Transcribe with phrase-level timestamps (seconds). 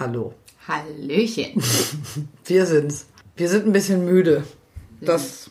[0.00, 0.32] Hallo.
[0.66, 1.62] Hallöchen.
[2.46, 3.04] Wir sind's.
[3.36, 4.44] Wir sind ein bisschen müde.
[5.02, 5.50] Das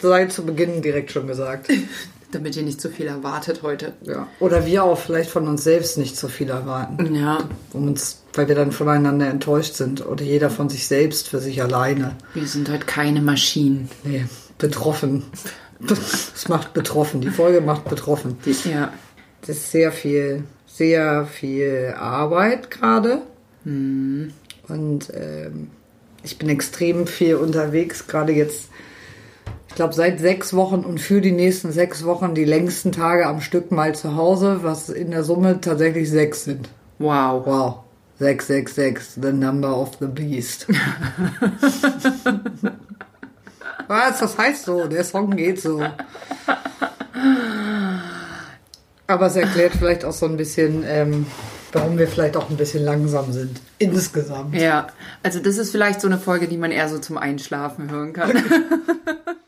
[0.00, 1.68] sei zu Beginn direkt schon gesagt.
[2.32, 3.92] Damit ihr nicht zu viel erwartet heute.
[4.02, 4.26] Ja.
[4.40, 7.14] Oder wir auch vielleicht von uns selbst nicht so viel erwarten.
[7.14, 10.04] Ja, Um uns, weil wir dann voneinander enttäuscht sind.
[10.04, 12.16] Oder jeder von sich selbst für sich alleine.
[12.32, 13.90] wir sind heute keine Maschinen.
[14.02, 14.24] Nee,
[14.56, 15.24] betroffen.
[16.34, 17.20] Es macht betroffen.
[17.20, 18.38] Die Folge macht betroffen.
[18.64, 18.94] Ja.
[19.42, 23.20] Das ist sehr viel, sehr viel Arbeit gerade.
[23.64, 25.70] Und ähm,
[26.22, 28.68] ich bin extrem viel unterwegs, gerade jetzt,
[29.68, 33.40] ich glaube, seit sechs Wochen und für die nächsten sechs Wochen die längsten Tage am
[33.40, 36.68] Stück mal zu Hause, was in der Summe tatsächlich sechs sind.
[36.98, 37.46] Wow.
[37.46, 37.84] Wow.
[38.18, 40.66] 666, the number of the beast.
[43.88, 44.20] Was?
[44.20, 44.86] Das heißt so.
[44.86, 45.82] Der Song geht so.
[49.06, 51.26] Aber es erklärt vielleicht auch so ein bisschen, ähm,
[51.74, 53.60] warum wir vielleicht auch ein bisschen langsam sind.
[53.78, 54.54] Insgesamt.
[54.54, 54.88] Ja,
[55.22, 58.32] also das ist vielleicht so eine Folge, die man eher so zum Einschlafen hören kann.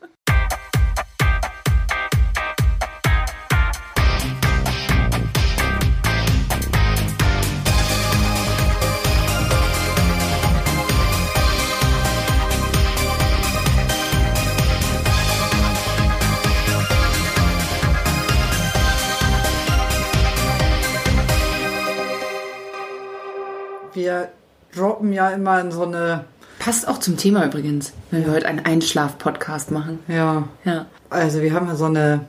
[23.96, 24.28] Wir
[24.74, 26.26] droppen ja immer in so eine,
[26.58, 30.00] Passt auch zum Thema übrigens, wenn wir heute einen Einschlaf-Podcast machen.
[30.06, 30.84] ja, Ja.
[31.08, 32.26] also wir haben ja so eine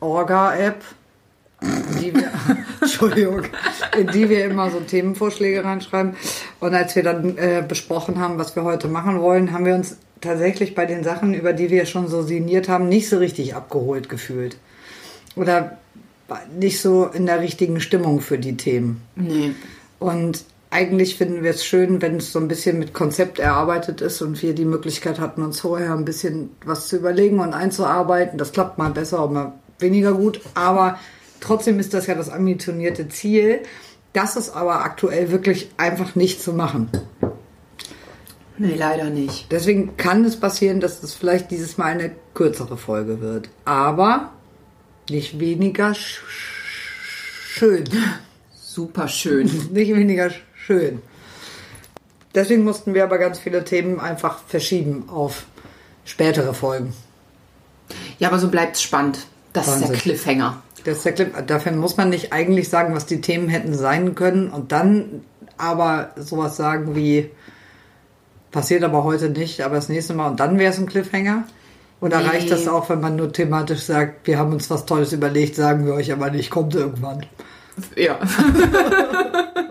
[0.00, 0.82] Orga-App,
[1.62, 2.30] in die wir,
[2.82, 3.44] Entschuldigung,
[3.98, 6.16] in die wir immer so Themenvorschläge reinschreiben.
[6.60, 9.96] Und als wir dann äh, besprochen haben, was wir heute machen wollen, haben wir uns
[10.20, 14.10] tatsächlich bei den Sachen, über die wir schon so sinniert haben, nicht so richtig abgeholt
[14.10, 14.58] gefühlt.
[15.34, 15.78] Oder
[16.58, 19.00] nicht so in der richtigen Stimmung für die Themen.
[19.14, 19.52] Nee.
[19.98, 20.44] Und
[20.76, 24.42] eigentlich finden wir es schön, wenn es so ein bisschen mit Konzept erarbeitet ist und
[24.42, 28.36] wir die Möglichkeit hatten, uns vorher ein bisschen was zu überlegen und einzuarbeiten.
[28.36, 30.42] Das klappt mal besser und mal weniger gut.
[30.52, 30.98] Aber
[31.40, 33.60] trotzdem ist das ja das ambitionierte Ziel.
[34.12, 36.90] Das ist aber aktuell wirklich einfach nicht zu machen.
[38.58, 39.50] Nee, leider nicht.
[39.50, 43.48] Deswegen kann es passieren, dass es vielleicht dieses Mal eine kürzere Folge wird.
[43.64, 44.32] Aber
[45.08, 46.20] nicht weniger sch
[47.48, 47.84] schön.
[48.54, 49.46] Super schön.
[49.72, 50.45] nicht weniger schön.
[52.34, 55.46] Deswegen mussten wir aber ganz viele Themen einfach verschieben auf
[56.04, 56.92] spätere Folgen.
[58.18, 59.26] Ja, aber so bleibt's spannend.
[59.52, 59.88] Das ist Wahnsinn.
[59.92, 60.62] der Cliffhanger.
[60.84, 61.46] Das ist der Clip.
[61.46, 65.22] Dafür muss man nicht eigentlich sagen, was die Themen hätten sein können und dann
[65.58, 67.30] aber sowas sagen wie
[68.52, 71.44] passiert aber heute nicht, aber das nächste Mal und dann wäre es ein Cliffhanger.
[72.00, 72.26] Oder Nee.
[72.26, 75.86] reicht das auch, wenn man nur thematisch sagt, wir haben uns was Tolles überlegt, sagen
[75.86, 77.24] wir euch aber nicht, kommt irgendwann.
[77.96, 78.18] Ja.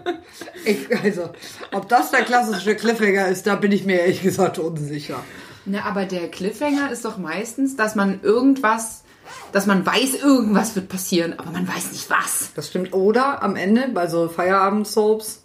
[0.66, 1.30] Ich, also,
[1.72, 5.24] ob das der klassische Cliffhanger ist, da bin ich mir ehrlich gesagt unsicher.
[5.66, 9.04] Na, aber der Cliffhanger ist doch meistens, dass man irgendwas,
[9.52, 12.52] dass man weiß, irgendwas wird passieren, aber man weiß nicht was.
[12.56, 12.94] Das stimmt.
[12.94, 15.44] Oder am Ende bei so Feierabend-Soaps,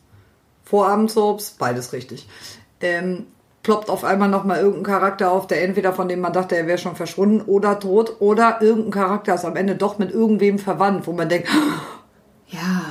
[0.65, 2.29] Vorabend-Soaps, beides richtig,
[2.81, 3.27] ähm,
[3.63, 6.79] ploppt auf einmal nochmal irgendein Charakter auf, der entweder von dem man dachte, er wäre
[6.79, 11.13] schon verschwunden oder tot, oder irgendein Charakter ist am Ende doch mit irgendwem verwandt, wo
[11.13, 11.49] man denkt,
[12.49, 12.90] Ja.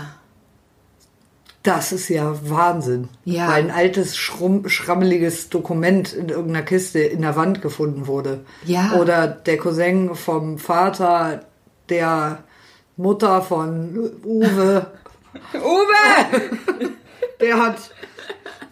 [1.64, 3.10] Das ist ja Wahnsinn.
[3.26, 3.50] Ja.
[3.50, 8.46] Weil ein altes, schrammeliges Dokument in irgendeiner Kiste in der Wand gefunden wurde.
[8.66, 8.94] Ja.
[8.94, 11.46] Oder der Cousin vom Vater
[11.90, 12.44] der
[12.96, 14.88] Mutter von Uwe.
[15.54, 16.90] Uwe!
[17.40, 17.78] Der hat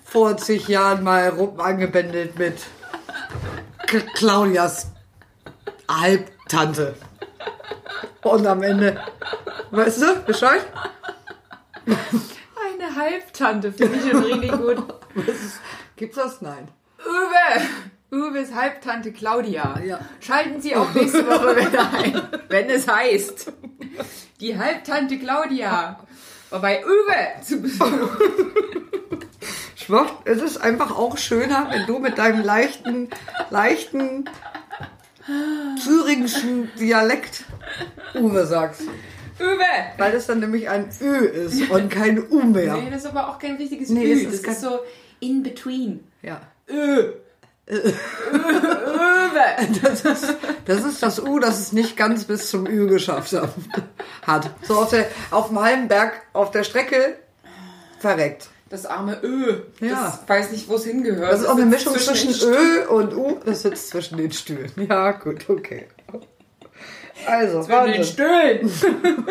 [0.04, 2.58] vor zig Jahren mal rum angebändelt mit
[3.86, 4.92] K Claudias
[5.90, 6.96] Halbtante.
[8.24, 9.00] Und am Ende,
[9.72, 10.66] weißt du, Bescheid?
[12.98, 14.84] Halbtante finde ich schon richtig gut.
[15.96, 16.42] Gibt's das?
[16.42, 16.68] Nein.
[17.00, 17.62] Uwe!
[18.12, 19.80] Uwes Halbtante Claudia.
[19.86, 20.00] Ja.
[20.20, 23.52] Schalten Sie auch nächste Woche wieder ein, wenn es heißt.
[24.40, 26.00] Die Halbtante Claudia.
[26.50, 27.86] War bei Uwe zu Besuch.
[29.76, 33.10] Schwach, es ist einfach auch schöner, wenn du mit deinem leichten,
[33.50, 34.30] leichten
[35.84, 37.44] thüringischen Dialekt
[38.16, 38.84] Uwe sagst.
[39.40, 39.64] Uwe!
[39.98, 42.76] Weil das dann nämlich ein Ö ist und kein U mehr.
[42.78, 44.24] Nee, das ist aber auch kein richtiges Nee, Ü.
[44.26, 44.80] Das ist kein- ist so
[45.20, 46.04] in between.
[46.22, 46.42] Ja.
[46.70, 47.12] Ö.
[47.70, 49.42] Uwe!
[49.84, 50.36] Das ist,
[50.66, 53.34] das ist das U, das es nicht ganz bis zum Ü geschafft
[54.26, 54.50] hat.
[54.64, 57.18] So auf, der, auf dem halben Berg auf der Strecke
[58.00, 58.48] verreckt.
[58.70, 59.62] Das arme Ö.
[59.80, 60.18] Ja.
[60.26, 61.32] Das weiß nicht, wo es hingehört.
[61.32, 63.38] Das ist auch eine Mischung zwischen den Ö und U.
[63.46, 64.72] Das sitzt zwischen den Stühlen.
[64.90, 65.86] Ja, gut, okay.
[67.26, 67.94] Also, Stühlen.
[67.94, 68.70] Zwischen den.
[68.70, 69.26] Stühlen.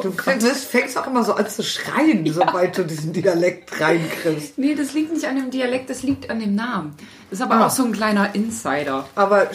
[0.00, 4.56] Du fängst, fängst auch immer so an zu schreien, sobald du diesen Dialekt reinkriegst.
[4.56, 6.94] Nee, das liegt nicht an dem Dialekt, das liegt an dem Namen.
[7.30, 7.66] Das ist aber Ah.
[7.66, 9.08] auch so ein kleiner Insider.
[9.16, 9.48] Aber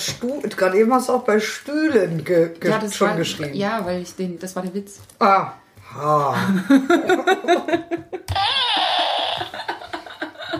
[0.58, 3.54] gerade eben hast du auch bei Stühlen ge, ge, Ja, das schon war, geschrieben.
[3.54, 5.00] Ja, weil ich den, das war der Witz.
[5.20, 5.54] Ah.
[5.96, 6.36] Ha.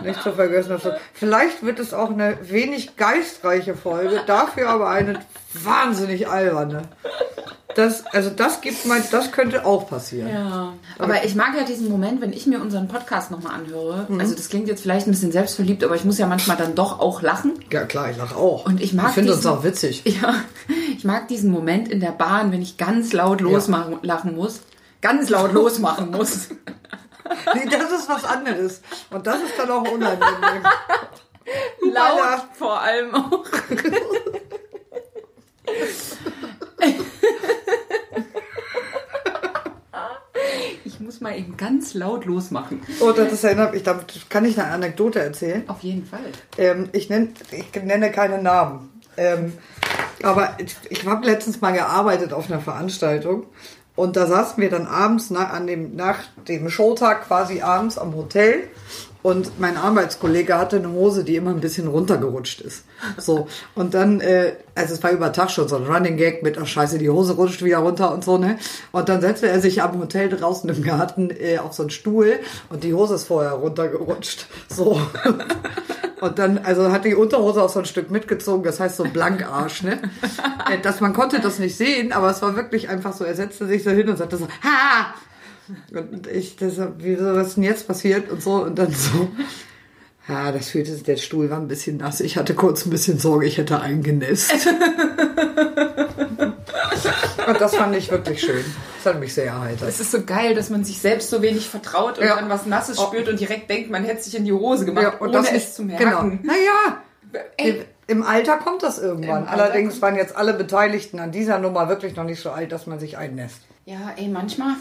[0.04, 0.76] Nicht zu vergessen.
[0.82, 5.20] du- Vielleicht wird es auch eine wenig geistreiche Folge, dafür aber eine
[5.54, 6.82] wahnsinnig alberne.
[7.76, 10.28] Das, also das gibt mein, das könnte auch passieren.
[10.28, 10.74] Ja.
[10.96, 14.06] Aber ich mag ja diesen Moment, wenn ich mir unseren Podcast nochmal anhöre.
[14.08, 14.20] Mhm.
[14.20, 17.00] Also das klingt jetzt vielleicht ein bisschen selbstverliebt, aber ich muss ja manchmal dann doch
[17.00, 17.54] auch lachen.
[17.72, 18.64] Ja klar, ich lache auch.
[18.66, 20.02] Und ich mag Ich finde diesen- auch witzig.
[20.22, 20.36] Ja,
[20.96, 24.60] ich mag diesen Moment in der Bahn, wenn ich ganz laut losmachen lachen muss.
[25.00, 26.48] Ganz laut losmachen muss.
[27.54, 28.82] Nee, das ist was anderes.
[29.10, 30.62] Und das ist dann auch unangenehm.
[31.92, 33.44] Laut vor allem auch.
[40.84, 42.82] Ich muss mal eben ganz laut losmachen.
[43.00, 45.68] Oh, das erinnert mich, da kann ich eine Anekdote erzählen.
[45.68, 46.32] Auf jeden Fall.
[46.58, 49.02] Ähm, ich, nenn, ich nenne keine Namen.
[49.16, 49.56] Ähm,
[50.22, 53.46] aber ich, ich habe letztens mal gearbeitet auf einer Veranstaltung
[53.96, 56.18] und da saßen wir dann abends nach, an dem, nach
[56.48, 58.64] dem Showtag quasi abends am Hotel
[59.24, 62.84] und mein Arbeitskollege hatte eine Hose, die immer ein bisschen runtergerutscht ist.
[63.16, 63.48] So.
[63.74, 66.66] Und dann, äh, also es war über Tag schon so ein Running Gag mit, ach
[66.66, 68.58] scheiße, die Hose rutscht wieder runter und so, ne?
[68.92, 72.34] Und dann setzte er sich am Hotel draußen im Garten äh, auf so einen Stuhl
[72.68, 74.46] und die Hose ist vorher runtergerutscht.
[74.68, 75.00] So.
[76.20, 79.82] Und dann, also hat die Unterhose auch so ein Stück mitgezogen, das heißt so Blankarsch,
[79.82, 79.98] ne?
[80.70, 83.66] Äh, Dass man konnte das nicht sehen, aber es war wirklich einfach so, er setzte
[83.66, 85.14] sich so hin und sagte so, ha!
[85.92, 88.30] Und ich, das, wieso, was ist denn jetzt passiert?
[88.30, 89.28] Und so, und dann so,
[90.28, 92.20] ja, das fühlte sich, der Stuhl war ein bisschen nass.
[92.20, 94.52] Ich hatte kurz ein bisschen Sorge, ich hätte eingenässt.
[97.46, 98.64] und das fand ich wirklich schön.
[99.02, 99.88] Das hat mich sehr erheitert.
[99.88, 102.36] Es ist so geil, dass man sich selbst so wenig vertraut und Ja.
[102.36, 103.06] dann was Nasses Oh.
[103.06, 105.48] spürt und direkt denkt, man hätte sich in die Hose gemacht, Ja, und ohne das
[105.50, 106.04] es ist- zu merken.
[106.04, 106.22] Genau.
[106.42, 106.98] Naja,
[107.56, 109.48] Ey, im Alter kommt das irgendwann.
[109.48, 113.00] Allerdings waren jetzt alle Beteiligten an dieser Nummer wirklich noch nicht so alt, dass man
[113.00, 113.56] sich einnässt.
[113.86, 114.74] ja, ey, manchmal,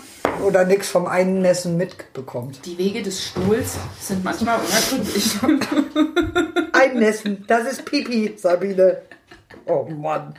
[0.45, 2.63] Oder nichts vom Einnässen mitbekommt.
[2.66, 5.31] die Wege des Stuhls sind manchmal unergründlich.
[6.74, 9.01] Einnässen, das ist Pipi, Sabine.
[9.66, 10.36] Oh Mann.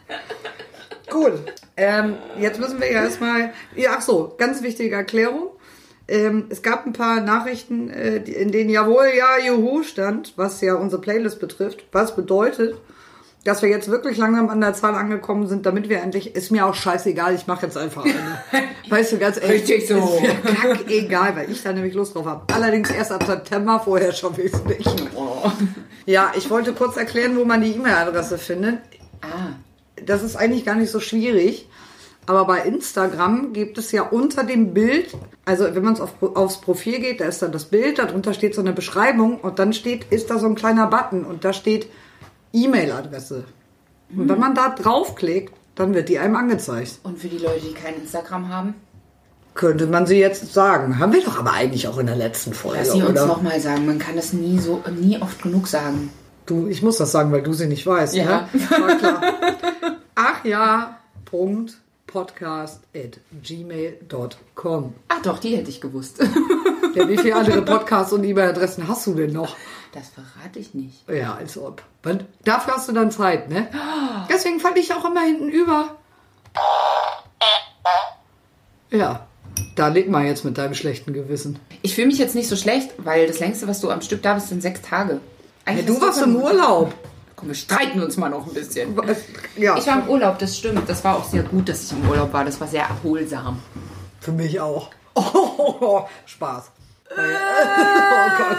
[1.13, 1.39] Cool.
[1.77, 3.53] Ähm, jetzt müssen wir ja erstmal.
[3.75, 5.51] Ja, ach so, ganz wichtige Erklärung.
[6.07, 10.75] Ähm, es gab ein paar Nachrichten, äh, in denen jawohl, ja, juhu stand, was ja
[10.75, 11.87] unsere Playlist betrifft.
[11.93, 12.77] Was bedeutet,
[13.45, 16.67] dass wir jetzt wirklich langsam an der Zahl angekommen sind, damit wir endlich, ist mir
[16.67, 18.39] auch scheißegal, ich mache jetzt einfach eine.
[18.91, 19.63] weißt du, ganz ehrlich.
[19.63, 19.97] Richtig so.
[19.97, 22.53] Ist mir kack egal, weil ich da nämlich Lust drauf habe.
[22.53, 24.91] Allerdings erst ab September, vorher schaffe ich es nicht.
[25.15, 25.51] Oh.
[26.05, 28.79] Ja, ich wollte kurz erklären, wo man die E-Mail-Adresse findet.
[29.23, 29.55] Ah,
[29.97, 31.69] Das ist eigentlich gar nicht so schwierig.
[32.27, 35.15] Aber bei Instagram gibt es ja unter dem Bild,
[35.45, 38.63] also wenn man auf, aufs Profil geht, da ist dann das Bild, darunter steht so
[38.63, 41.87] eine Beschreibung und dann steht, ist da so ein kleiner Button und da steht
[42.55, 43.45] E-Mail-Adresse.
[44.17, 47.01] Und wenn man da draufklickt, dann wird die einem angezeigt.
[47.03, 48.75] und für die Leute, die kein Instagram haben,
[49.55, 50.99] Könnte man sie jetzt sagen.
[50.99, 53.87] Haben wir doch aber eigentlich auch in der letzten Folge, lass sie uns nochmal sagen.
[53.87, 56.11] Man kann das nie so, nie oft genug sagen.
[56.47, 58.15] Du, ich muss das sagen, weil du sie nicht weißt.
[58.15, 58.49] Ja.
[58.53, 59.99] Ne?
[60.15, 64.95] Ach ja, Punkt, podcast at gmail.com.
[65.09, 66.23] Ach doch, die hätte ich gewusst.
[66.95, 69.57] Ja, wie viele andere Podcasts und E-Mail-Adressen hast du denn noch?
[69.93, 71.09] Das verrate ich nicht.
[71.09, 71.83] Ja, als ob.
[72.03, 73.69] Weil Dafür hast du dann Zeit, ne?
[74.29, 75.97] Deswegen falle ich auch immer hinten über.
[78.91, 79.27] Ja,
[79.75, 81.59] da leg mal jetzt mit deinem schlechten Gewissen.
[81.83, 84.35] Ich fühle mich jetzt nicht so schlecht, weil das längste, was du am Stück da
[84.35, 85.21] bist, sind sechs Tage.
[85.67, 86.93] Ja, du warst im Urlaub.
[87.37, 88.97] Komm, wir streiten uns mal noch ein bisschen.
[89.57, 90.89] Ja, Ich war im Urlaub, das stimmt.
[90.89, 92.45] Das war auch sehr gut, dass ich im Urlaub war.
[92.45, 93.61] Das war sehr erholsam.
[94.21, 94.91] für mich auch.
[95.15, 96.71] Oh, Spaß.
[97.11, 98.57] Oh Gott.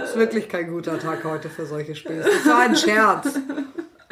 [0.00, 2.22] Das ist wirklich kein guter Tag heute für solche Spiele.
[2.24, 3.28] Das war ein Scherz.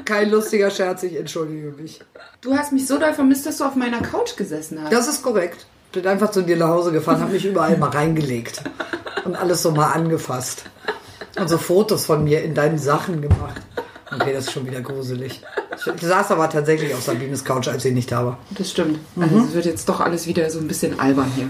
[0.05, 2.01] Kein lustiger Scherz, ich entschuldige mich.
[2.41, 4.93] Du hast mich so doll vermisst, dass du auf meiner Couch gesessen hast.
[4.93, 5.67] Das ist korrekt.
[5.97, 8.63] Bin einfach zu dir nach Hause gefahren, habe mich überall mal reingelegt
[9.25, 10.65] und alles so mal angefasst.
[11.41, 13.63] Und so Fotos von mir in deinen Sachen gemacht.
[14.15, 15.43] Okay, das ist schon wieder gruselig.
[15.97, 18.39] Ich saß aber tatsächlich auf Sabines Couch, als sie nicht da war.
[18.51, 18.99] Das stimmt.
[19.19, 21.49] Also es wird jetzt doch alles wieder so ein bisschen albern hier.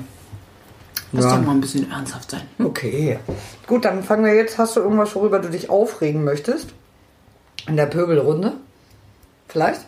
[1.10, 1.36] Lass Ja.
[1.38, 2.42] doch mal ein bisschen ernsthaft sein.
[2.62, 3.18] Okay.
[3.66, 4.58] Gut, dann fangen wir jetzt.
[4.58, 6.68] Hast du irgendwas, worüber du dich aufregen möchtest?
[7.66, 8.52] In der Pöbelrunde?
[9.48, 9.80] Vielleicht?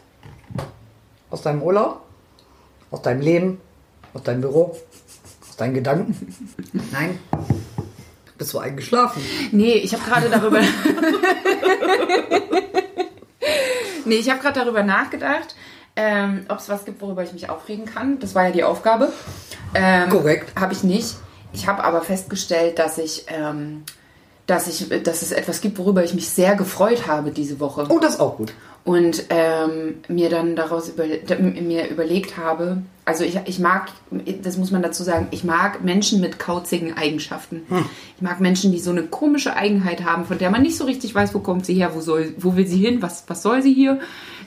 [1.30, 2.02] Aus deinem Urlaub?
[2.90, 3.60] Aus deinem Leben?
[4.18, 4.76] Aus deinem Büro?
[5.48, 6.34] Aus deinen Gedanken?
[6.90, 7.20] Nein?
[8.36, 9.22] Bist du eingeschlafen?
[9.52, 10.60] Nee, ich habe gerade darüber.
[14.04, 15.54] nee, ich habe gerade darüber nachgedacht.
[15.94, 18.18] ähm, ob es was gibt, worüber ich mich aufregen kann.
[18.18, 19.12] Das war ja die Aufgabe.
[19.74, 20.58] Ähm, Korrekt.
[20.58, 21.14] Habe ich nicht.
[21.52, 23.84] Ich habe aber festgestellt, dass ich, ähm,
[24.46, 27.86] dass ich, dass es etwas gibt, worüber ich mich sehr gefreut habe diese Woche.
[27.88, 28.52] Oh, das ist auch gut.
[28.84, 33.88] Und ähm, mir dann daraus über, mir überlegt habe, also ich, ich mag,
[34.42, 37.62] das muss man dazu sagen, ich mag Menschen mit kauzigen Eigenschaften.
[38.16, 41.14] Ich mag Menschen, die so eine komische Eigenheit haben, von der man nicht so richtig
[41.14, 43.72] weiß, wo kommt sie her, wo, soll, wo will sie hin, was, was soll sie
[43.72, 43.98] hier.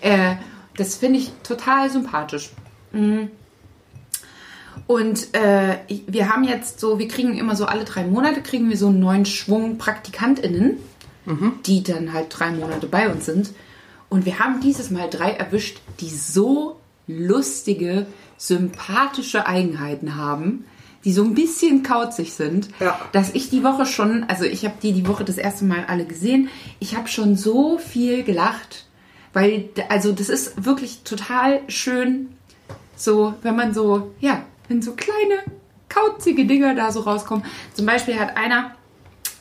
[0.01, 0.35] Äh,
[0.77, 2.51] das finde ich total sympathisch.
[2.91, 3.31] Mhm.
[4.85, 8.77] Und äh, wir haben jetzt so, wir kriegen immer so alle drei Monate kriegen wir
[8.77, 10.77] so einen neuen Schwung PraktikantInnen,
[11.65, 13.51] die dann halt drei Monate bei uns sind.
[14.09, 16.77] Und wir haben dieses Mal drei erwischt, die so
[17.07, 18.05] lustige,
[18.41, 20.65] sympathische Eigenheiten haben,
[21.05, 22.99] die so ein bisschen kauzig sind, Ja.
[23.11, 26.05] dass ich die Woche schon, also ich habe die die Woche das erste Mal alle
[26.05, 28.85] gesehen, ich habe schon so viel gelacht,
[29.33, 32.29] weil also das ist wirklich total schön,
[32.95, 35.39] so wenn man so ja, wenn so kleine
[35.89, 37.43] kauzige Dinger da so rauskommen.
[37.73, 38.75] Zum Beispiel hat einer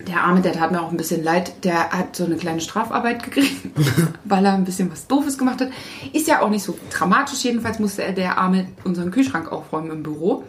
[0.06, 3.22] der Arme, der tat mir auch ein bisschen leid, der hat so eine kleine Strafarbeit
[3.22, 3.52] gekriegt,
[4.24, 5.68] weil er ein bisschen was Doofes gemacht hat.
[6.12, 10.02] Ist ja auch nicht so dramatisch, jedenfalls musste er der Arme unseren Kühlschrank aufräumen im
[10.02, 10.44] Büro.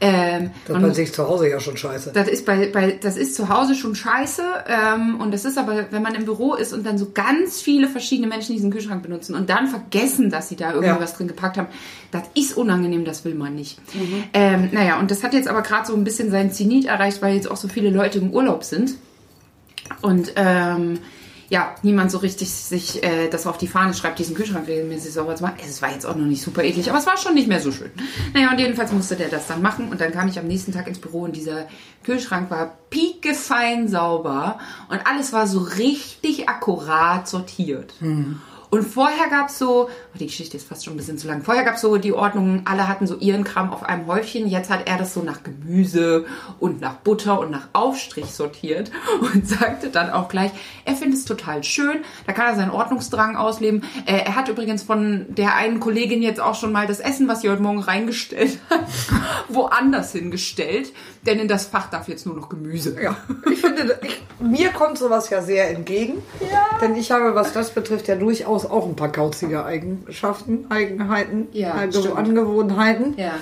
[0.00, 2.10] Ähm, Das man bei muss- sich zu Hause ja schon scheiße.
[2.12, 5.86] das ist bei, bei das ist zu Hause schon scheiße ähm, und das ist aber,
[5.90, 9.34] wenn man im Büro ist und dann so ganz viele verschiedene Menschen diesen Kühlschrank benutzen
[9.36, 11.00] und dann vergessen, dass sie da irgendwie Ja.
[11.00, 11.68] was drin gepackt haben,
[12.10, 13.78] das ist unangenehm, das will man nicht.
[14.32, 17.34] Ähm, naja, und das hat jetzt aber gerade so ein bisschen seinen Zenit erreicht, weil
[17.36, 18.93] jetzt auch so viele Leute im Urlaub sind
[20.02, 20.98] und ähm,
[21.50, 25.36] ja, niemand so richtig sich äh, das auf die Fahne schreibt, diesen Kühlschrank regelmäßig sauber
[25.36, 25.56] zu machen.
[25.60, 27.70] Es war jetzt auch noch nicht super eklig, aber es war schon nicht mehr so
[27.70, 27.90] schön.
[28.32, 30.88] Naja, und jedenfalls musste der das dann machen und dann kam ich am nächsten Tag
[30.88, 31.68] ins Büro und dieser
[32.02, 37.94] Kühlschrank war piekefein sauber und alles war so richtig akkurat sortiert.
[38.74, 41.42] Und vorher gab es so, oh, die Geschichte ist fast schon ein bisschen zu lang.
[41.42, 44.48] Vorher gab es so die Ordnung, alle hatten so ihren Kram auf einem Häufchen.
[44.48, 46.26] Jetzt hat er das so nach Gemüse
[46.58, 48.90] und nach Butter und nach Aufstrich sortiert
[49.20, 50.50] und sagte dann auch gleich,
[50.84, 51.98] er findet es total schön.
[52.26, 53.84] Da kann er seinen Ordnungsdrang ausleben.
[54.06, 57.42] Äh, er hat übrigens von der einen Kollegin jetzt auch schon mal das Essen, was
[57.42, 58.86] sie heute Morgen reingestellt hat,
[59.50, 60.92] woanders hingestellt.
[61.26, 62.96] Denn in das Fach darf jetzt nur noch Gemüse.
[63.02, 63.16] Ja,
[63.50, 66.22] ich finde, ich, mir kommt sowas ja sehr entgegen.
[66.82, 71.90] Denn ich habe, was das betrifft, ja durchaus auch ein paar kauzige Eigenschaften, Eigenheiten, Ja,
[71.90, 72.16] stimmt.
[72.16, 73.14] Angewohnheiten.
[73.16, 73.34] Ja.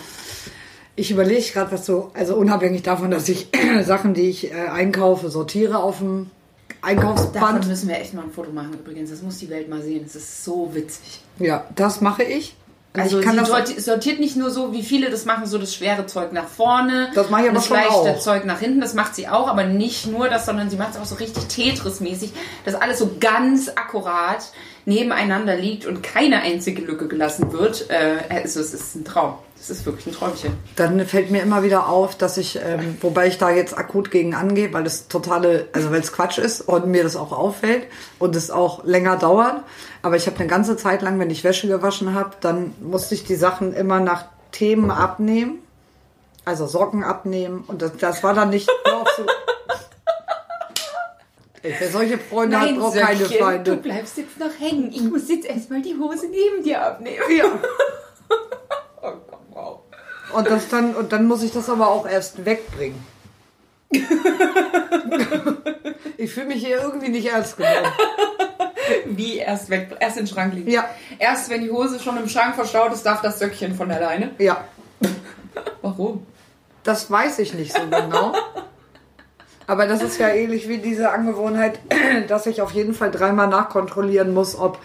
[0.95, 3.49] Ich überlege gerade, was so, also unabhängig davon, dass ich
[3.85, 6.31] Sachen, die ich äh, einkaufe, sortiere auf dem
[6.83, 7.69] Davon Einkaufsband.
[7.69, 9.11] müssen wir echt mal ein Foto machen übrigens.
[9.11, 10.03] Das muss die Welt mal sehen.
[10.05, 11.21] Das ist so witzig.
[11.39, 12.57] Ja, das mache ich.
[12.95, 15.47] Und Also ich kann sie das, sorti- sortiert nicht nur so, wie viele das machen,
[15.47, 17.11] so das schwere Zeug nach vorne.
[17.15, 18.19] Das mache ich aber das schon leichte auch.
[18.21, 18.81] Zeug nach hinten.
[18.83, 21.45] Das macht sie auch, aber nicht nur das, sondern sie macht es auch so richtig
[21.49, 22.33] Tetris-mäßig,
[22.67, 24.45] dass alles so ganz akkurat
[24.85, 27.89] nebeneinander liegt und keine einzige Lücke gelassen wird.
[27.89, 29.35] Äh, also es ist ein Traum.
[29.63, 30.59] Das ist wirklich ein Träumchen.
[30.75, 34.35] dann fällt mir immer wieder auf, dass ich, ähm, wobei ich da jetzt akut gegen
[34.35, 37.87] angehe, weil es totale, also weil es Quatsch ist und mir das auch auffällt
[38.19, 39.63] und es auch länger dauert.
[40.03, 43.23] Aber ich habe eine ganze Zeit lang, wenn ich Wäsche gewaschen habe, dann musste ich
[43.23, 45.61] die Sachen immer nach Themen abnehmen.
[46.45, 47.63] Also Socken abnehmen.
[47.69, 49.25] Und das, das war dann nicht auch so.
[51.63, 53.77] Ey, Wer solche Freunde hat, braucht keine Söckchen, Feinde.
[53.77, 54.91] du bleibst jetzt noch hängen.
[54.93, 57.23] Ich muss jetzt erstmal die Hose neben dir abnehmen.
[57.31, 57.45] Ja.
[60.33, 63.05] Und das dann, und dann muss ich das aber auch erst wegbringen.
[66.17, 67.93] ich fühle mich hier irgendwie nicht ernst genommen.
[69.07, 70.71] Wie erst weg, erst in den Schrank liegen.
[70.71, 70.89] Ja.
[71.19, 74.31] Erst wenn die Hose schon im Schrank verstaut ist, darf das Söckchen von alleine.
[74.39, 74.65] Ja,
[75.83, 76.27] Warum?
[76.83, 78.35] das weiß ich nicht so genau.
[79.67, 81.79] Aber das ist ja ähnlich wie diese Angewohnheit,
[82.29, 84.79] dass ich auf jeden Fall dreimal nachkontrollieren muss, ob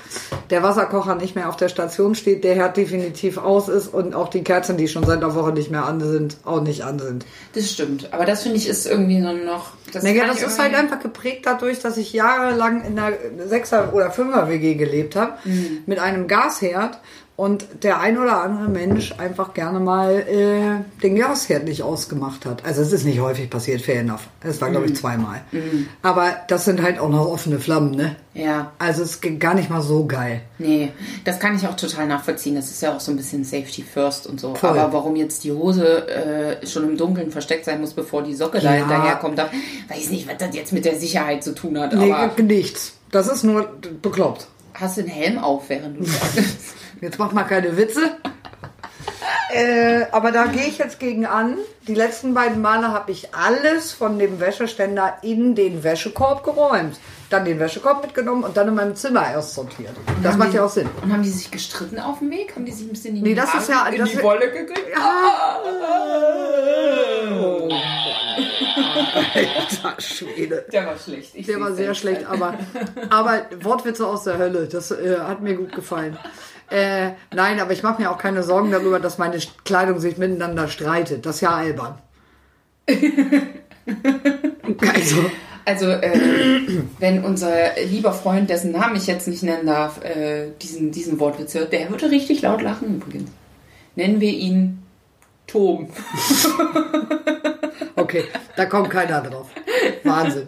[0.50, 4.30] der Wasserkocher nicht mehr auf der Station steht, der Herd definitiv aus ist und auch
[4.30, 7.26] die Kerzen, die schon seit einer Woche nicht mehr an sind, auch nicht an sind.
[7.54, 8.14] Das stimmt.
[8.14, 9.72] Aber das finde ich ist irgendwie so noch.
[9.94, 13.16] Das, Naja, das ist halt einfach geprägt dadurch, dass ich jahrelang in einer
[13.48, 15.84] Sechser- oder Fünfer-WG gelebt habe, Mhm.
[15.86, 17.00] mit einem Gasherd
[17.38, 22.66] und der ein oder andere Mensch einfach gerne mal äh, den Gasherd nicht ausgemacht hat.
[22.66, 24.28] Also es ist nicht häufig passiert, fair enough.
[24.42, 24.72] Es war, Mhm.
[24.74, 25.42] glaube ich, zweimal.
[26.02, 28.16] Aber das sind halt auch noch offene Flammen, ne?
[28.34, 30.42] Ja, Also es geht gar nicht mal so geil.
[30.58, 30.92] nee,
[31.26, 32.56] das kann ich auch total nachvollziehen.
[32.56, 34.56] Das ist ja auch so ein bisschen Safety First und so.
[34.56, 34.72] Voll.
[34.72, 38.60] Aber warum jetzt die Hose äh, schon im Dunkeln versteckt sein muss, bevor die Socke
[38.60, 38.80] da Ja.
[38.80, 39.50] hinterherkommt, da
[39.90, 41.94] weiß nicht, was das jetzt mit der Sicherheit zu tun hat.
[41.94, 42.94] Nee, Aber nichts.
[43.12, 43.70] Das ist nur
[44.02, 44.48] bekloppt.
[44.80, 46.58] Hast du einen Helm auf, während du sagst?
[47.02, 48.12] Jetzt mach mal keine Witze.
[49.54, 51.58] äh, aber da gehe ich jetzt gegen an.
[51.88, 57.00] Die letzten beiden Male habe ich alles von dem Wäscheständer in den Wäschekorb geräumt.
[57.30, 59.92] dann den Wäschekorb mitgenommen und dann in meinem Zimmer erst sortiert.
[60.24, 60.90] Das Haben macht die- ja auch Sinn.
[61.02, 62.56] Und haben die sich gestritten auf dem Weg?
[62.56, 64.50] Haben die sich ein bisschen in Nee, die, das ist ja- in das die Wolle
[64.52, 64.96] gekriegt?
[69.34, 70.66] Alter Schwede.
[70.72, 71.32] Der war schlecht.
[71.34, 72.58] Ich Der war sehr schlecht, aber,
[73.10, 76.18] aber Wortwitze aus der Hölle, das äh, hat mir gut gefallen.
[76.70, 80.68] Äh, nein, aber ich mache mir auch keine Sorgen darüber, dass meine Kleidung sich miteinander
[80.68, 81.26] streitet.
[81.26, 81.98] Das ist ja albern.
[84.94, 85.26] also,
[85.68, 86.62] Also, äh,
[87.00, 87.52] wenn unser
[87.90, 91.90] lieber Freund, dessen Namen ich jetzt nicht nennen darf, äh, diesen, diesen Wortwitz hört, der
[91.90, 93.30] würde richtig laut lachen übrigens.
[93.98, 94.82] Nennen wir ihn
[95.46, 95.90] Tom.
[98.08, 98.24] okay,
[98.56, 99.48] da kommt keiner drauf.
[100.04, 100.48] Wahnsinn.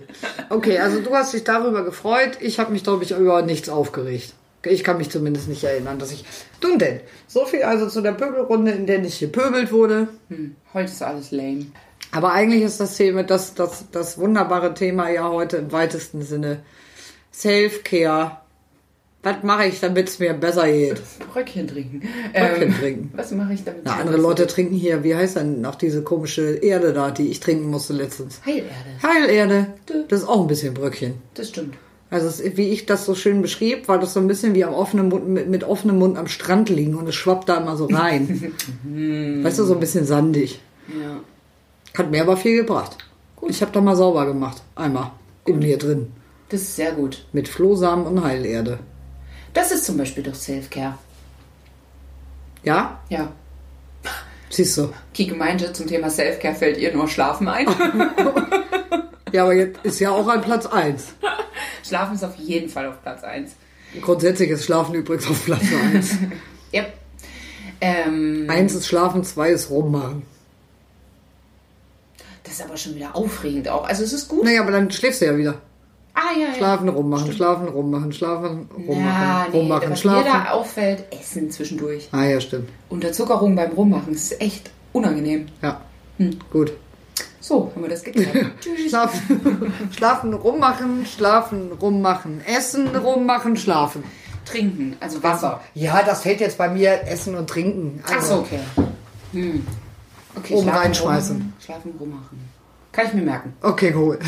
[0.49, 2.37] Okay, also du hast dich darüber gefreut.
[2.39, 4.33] Ich habe mich, glaube ich, über nichts aufgeregt.
[4.63, 6.23] Ich kann mich zumindest nicht erinnern, dass ich.
[6.63, 10.07] Nun denn, so viel also zu der Pöbelrunde, in der nicht gepöbelt wurde.
[10.29, 11.67] Hm, heute ist alles lame.
[12.11, 16.63] Aber eigentlich ist das Thema, das, das, das wunderbare Thema ja heute im weitesten Sinne
[17.33, 18.41] Self-Care.
[19.21, 21.01] Was mache ich, damit es mir besser geht?
[21.33, 22.07] Bröckchen trinken.
[22.33, 23.11] Bröckchen trinken.
[23.15, 23.81] Was mache ich damit?
[23.83, 27.41] Na, andere Leute trinken hier, wie heißt denn noch diese komische Erde da, die ich
[27.41, 28.39] trinken musste letztens?
[28.45, 28.69] Heilerde.
[29.03, 29.67] Heilerde.
[30.07, 31.15] Das ist auch ein bisschen Bröckchen.
[31.33, 31.75] Das stimmt.
[32.09, 35.09] Also wie ich das so schön beschrieb, war das so ein bisschen wie am offenen
[35.09, 38.53] Mund, mit, mit offenem Mund am Strand liegen und es schwappt da immer so rein.
[39.43, 40.59] weißt du, so ein bisschen sandig.
[40.87, 41.19] Ja.
[41.97, 42.97] Hat mir aber viel gebracht.
[43.47, 44.63] Ich habe da mal sauber gemacht.
[44.75, 45.11] Einmal.
[45.45, 46.07] In mir drin.
[46.49, 47.25] Das ist sehr gut.
[47.31, 48.79] Mit Flohsamen und Heilerde.
[49.53, 50.97] Das ist zum Beispiel doch Self-Care.
[52.63, 52.99] Ja?
[53.09, 53.31] Ja.
[54.49, 54.91] Siehst du.
[55.13, 57.67] Kike meinte, zum Thema Self-Care fällt ihr nur Schlafen ein.
[59.31, 61.03] Ja, aber jetzt ist ja auch an Platz 1.
[61.87, 63.51] Schlafen ist auf jeden Fall auf Platz 1.
[64.01, 65.61] Grundsätzlich ist Schlafen übrigens auf Platz
[65.93, 66.17] 1.
[66.71, 66.85] Ja.
[67.81, 70.23] Ähm, Eins ist Schlafen, zwei ist Rummachen.
[72.43, 73.87] das ist aber schon wieder aufregend auch.
[73.87, 74.43] Also es ist gut.
[74.43, 75.61] Naja, aber dann schläfst du ja wieder.
[76.21, 76.53] Ah, ja, ja.
[76.55, 80.25] Schlafen, rummachen, schlafen, rummachen, schlafen, rummachen, Ja, nee, rummachen, was mir schlafen.
[80.45, 82.09] da auffällt, Essen zwischendurch.
[82.11, 82.69] Ah ja, stimmt.
[82.89, 85.45] Unterzuckerung beim Rummachen ist echt unangenehm.
[85.61, 85.79] Ja.
[86.51, 86.73] Gut.
[87.39, 88.33] So, haben wir das geklärt.
[88.59, 88.89] Tschüss.
[88.89, 94.03] Schlafen, schlafen, rummachen, schlafen, rummachen, essen, rummachen, schlafen.
[94.43, 95.61] Trinken, also Wasser.
[95.73, 98.03] Ja, das fällt jetzt bei mir Essen und Trinken.
[98.05, 98.59] Ach so, okay.
[99.31, 99.65] Hm.
[100.35, 101.37] Okay, Oben schlafen, reinschmeißen.
[101.37, 102.39] rum- Schlafen, rummachen.
[102.91, 103.53] Kann ich mir merken.
[103.61, 104.19] Okay, cool.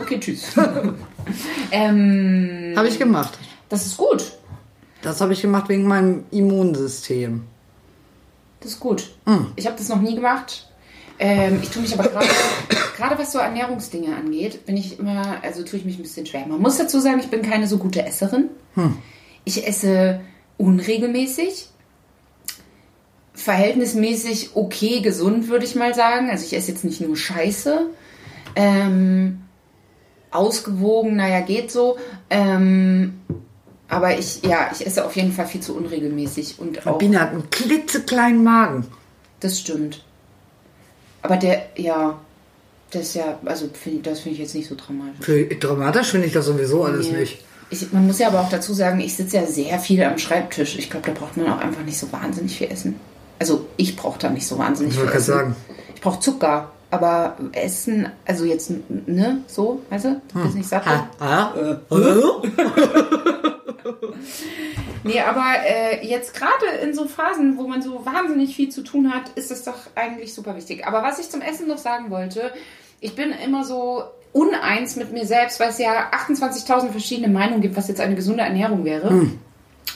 [0.00, 0.56] Okay, tschüss.
[1.70, 3.38] ähm, Habe ich gemacht.
[3.68, 4.32] das ist gut.
[5.02, 7.44] Das habe ich gemacht wegen meinem Immunsystem.
[8.60, 9.10] Das ist gut.
[9.26, 9.52] Hm.
[9.56, 10.68] Ich habe das noch nie gemacht.
[11.20, 12.26] Ähm, ich tue mich aber gerade,
[12.96, 16.46] gerade was so Ernährungsdinge angeht, bin ich immer, also tue ich mich ein bisschen schwer.
[16.46, 18.50] Man muss dazu sagen, ich bin keine so gute Esserin.
[18.74, 18.98] Hm.
[19.44, 20.20] Ich esse
[20.56, 21.68] unregelmäßig.
[23.38, 26.28] Verhältnismäßig okay gesund, würde ich mal sagen.
[26.30, 27.86] Also ich esse jetzt nicht nur Scheiße.
[28.56, 29.40] Ähm,
[30.30, 31.96] ausgewogen, naja, geht so.
[32.30, 33.20] Ähm,
[33.88, 36.58] aber ich, ja, ich esse auf jeden Fall viel zu unregelmäßig.
[36.58, 38.86] Und auch, Biene hat einen klitzekleinen Magen.
[39.40, 40.04] das stimmt.
[41.22, 42.18] Aber der, ja,
[42.90, 45.24] das ist ja, also find, das finde ich jetzt nicht so dramatisch.
[45.24, 47.20] Für dramatisch finde ich das sowieso alles Nee.
[47.20, 47.44] nicht.
[47.70, 50.78] Ich, man muss ja aber auch dazu sagen, ich sitze ja sehr viel am Schreibtisch.
[50.78, 52.96] Ich glaube, da braucht man auch einfach nicht so wahnsinnig viel Essen.
[53.38, 55.32] Also ich brauche da nicht so wahnsinnig Ich viel wollte Essen.
[55.32, 55.56] gerade sagen.
[55.94, 60.84] Ich brauche Zucker, aber Essen, also jetzt, ne, so, weißt du, du bist nicht satt.
[60.86, 61.76] Ah, ah, äh,
[65.04, 69.12] Nee, aber äh, jetzt gerade in so Phasen, wo man so wahnsinnig viel zu tun
[69.12, 70.86] hat, ist das doch eigentlich super wichtig.
[70.86, 72.52] Aber was ich zum Essen noch sagen wollte,
[73.00, 77.76] ich bin immer so uneins mit mir selbst, weil es ja 28.000 verschiedene Meinungen gibt,
[77.76, 79.30] was jetzt eine gesunde Ernährung wäre.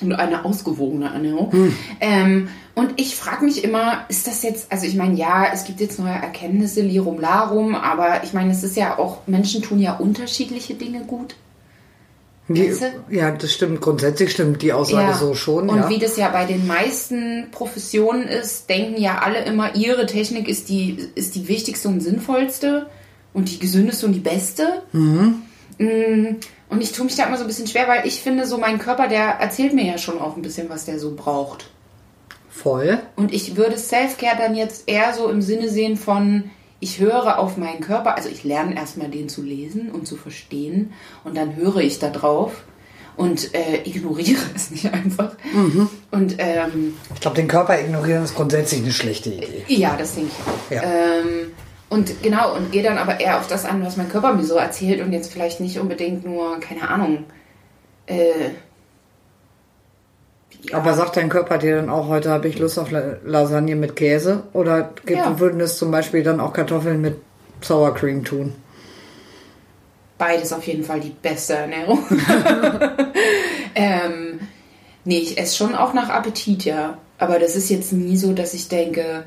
[0.01, 1.53] Und eine ausgewogene Ernährung.
[2.01, 5.81] Ähm, und ich frage mich immer, ist das jetzt, also ich meine, ja, es gibt
[5.81, 9.97] jetzt neue Erkenntnisse, Lirum Larum, aber ich meine, es ist ja auch, Menschen tun ja
[9.97, 11.35] unterschiedliche Dinge gut.
[12.49, 12.75] die,
[13.11, 13.81] ja, das stimmt.
[13.81, 15.69] Grundsätzlich stimmt die Aussage so schon.
[15.69, 15.89] Und ja.
[15.89, 20.69] wie das ja bei den meisten Professionen ist, denken ja alle immer, ihre Technik ist
[20.69, 22.87] die, ist die wichtigste und sinnvollste
[23.33, 24.83] und die gesündeste und die beste.
[24.93, 25.43] Mhm.
[26.73, 28.79] Und ich tue mich da immer so ein bisschen schwer, weil ich finde, so mein
[28.79, 31.71] Körper, der erzählt mir ja schon auch ein bisschen, was der so braucht.
[32.49, 32.99] Voll.
[33.15, 37.59] Und ich würde Self-Care dann jetzt eher so im Sinne sehen von, ich höre auf
[37.59, 41.77] meinen Körper, also ich lerne erstmal den zu lesen und zu verstehen und dann höre
[41.79, 42.65] ich da drauf
[43.17, 45.35] und äh, ignoriere es nicht einfach.
[45.53, 45.91] Mhm.
[46.11, 49.65] Und ähm, Ich glaube, den Körper ignorieren ist grundsätzlich eine schlechte Idee.
[49.69, 50.71] ja, das denke ich auch.
[50.75, 50.83] Ja.
[50.83, 51.53] Ähm,
[51.93, 54.57] und genau, und gehe dann aber eher auf das an, was mein Körper mir so
[54.57, 57.25] erzählt und jetzt vielleicht nicht unbedingt nur, keine Ahnung,
[58.07, 58.51] äh,
[60.65, 63.75] ja, Aber sagt dein Körper dir dann auch, heute habe ich Lust auf La- Lasagne
[63.75, 64.45] mit Käse?
[64.53, 65.41] Oder gibt, Ja.
[65.41, 67.17] würden es zum Beispiel dann auch Kartoffeln mit
[67.63, 68.55] Sour Cream tun?
[70.19, 71.99] beides auf jeden Fall die beste Ernährung.
[73.75, 74.39] ähm,
[75.05, 76.99] nee, ich esse schon auch nach Appetit, ja.
[77.19, 79.25] Aber das ist jetzt nie so, dass ich denke,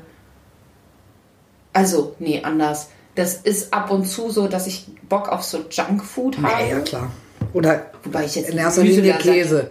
[1.76, 2.88] also, nee, anders.
[3.14, 6.62] Das ist ab und zu so, dass ich Bock auf so Junkfood habe.
[6.62, 7.10] Ja, ja, klar.
[7.52, 9.70] Oder Wobei ich jetzt in erster Linie Käse.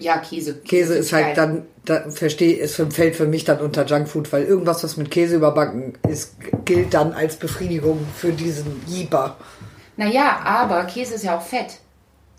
[0.00, 0.54] Ja, Käse.
[0.60, 4.84] Käse ist halt dann, da verstehe, es fällt für mich dann unter Junkfood, weil irgendwas,
[4.84, 9.36] was mit Käse überbacken ist, gilt dann als Befriedigung für diesen Jeeper.
[9.96, 11.78] Naja, aber Käse ist ja auch Fett.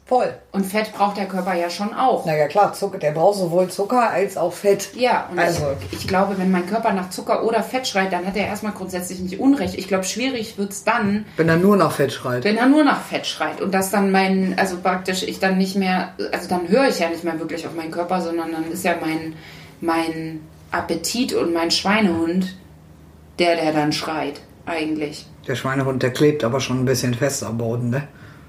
[0.08, 0.32] Voll.
[0.52, 2.28] Und Fett braucht der Körper ja schon auch.
[2.28, 4.89] Naja, klar, Zucker, der braucht sowohl Zucker als auch Fett.
[4.96, 5.65] Ja, und Also.
[5.91, 8.74] ich, ich glaube, wenn mein Körper nach Zucker oder Fett schreit, dann hat er erstmal
[8.74, 9.74] grundsätzlich nicht Unrecht.
[9.74, 12.44] Ich glaube, schwierig wird's dann, Wenn er nur nach Fett schreit.
[12.44, 13.62] wenn er nur nach Fett schreit.
[13.62, 17.10] Und das dann mein, also praktisch ich dann nicht mehr, also dann höre ich ja
[17.10, 19.34] nicht mehr wirklich auf meinen Körper, sondern dann ist ja mein,
[19.82, 22.56] mein Appetit und mein Schweinehund
[23.39, 25.26] der, der dann schreit, eigentlich.
[25.48, 28.08] Der Schweinehund, der klebt aber schon ein bisschen fest am Boden, ne?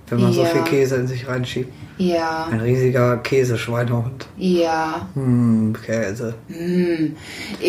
[0.09, 0.49] Wenn man so Ja.
[0.49, 1.73] viel Käse in sich reinschiebt.
[1.99, 4.27] Ja, Ein riesiger Käseschweinehund.
[4.37, 5.09] ja.
[5.15, 6.35] Hm, Käse.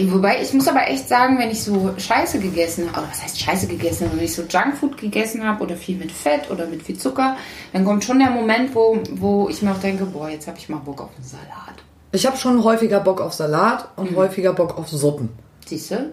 [0.10, 3.68] Wobei, ich muss aber echt sagen, wenn ich so Scheiße gegessen habe, was heißt Scheiße
[3.68, 7.38] gegessen wenn ich so Junkfood gegessen habe oder viel mit Fett oder mit viel Zucker,
[7.74, 10.68] dann kommt schon der Moment, wo, wo ich mir auch denke, boah, jetzt habe ich
[10.70, 11.76] mal Bock auf einen Salat.
[12.12, 14.16] Ich habe schon häufiger Bock auf Salat und Mhm.
[14.18, 15.30] häufiger Bock auf Suppen.
[15.66, 16.12] Siehst du?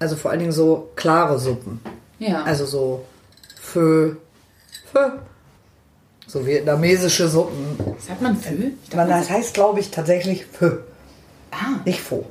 [0.00, 1.80] Also vor allen Dingen so klare Suppen.
[2.18, 2.42] Ja.
[2.42, 3.04] Also so
[3.60, 4.16] Pho.
[4.92, 4.98] Pho.
[6.26, 7.76] So vietnamesische Suppen.
[7.98, 8.52] Sagt man Pho?
[8.96, 10.66] Man, das heißt, glaube ich, tatsächlich Pho.
[11.50, 12.24] ah, Nicht Pho.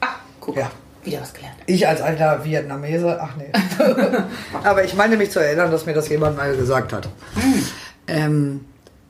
[0.00, 0.06] ah,
[0.40, 0.70] guck, Ja.
[1.04, 1.56] wieder was gelernt.
[1.66, 3.50] Ich als alter Vietnamese, ach nee.
[4.64, 7.08] Aber ich meine mich zu erinnern, dass mir das jemand mal gesagt hat.
[8.06, 8.60] Ähm,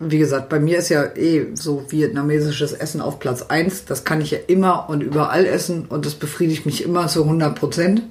[0.00, 3.84] wie gesagt, bei mir ist ja eh so vietnamesisches Essen auf Platz 1.
[3.86, 7.54] Das kann ich ja immer und überall essen und das befriedigt mich immer zu 100
[7.56, 8.02] Prozent.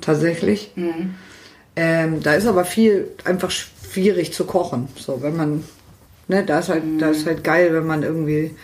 [0.00, 0.72] Tatsächlich.
[1.74, 3.71] Ähm, da ist aber viel einfach schwierig
[4.32, 4.88] zu kochen.
[4.96, 5.64] So, wenn man,
[6.28, 8.54] ne, da ist halt, da ist halt geil, wenn man irgendwie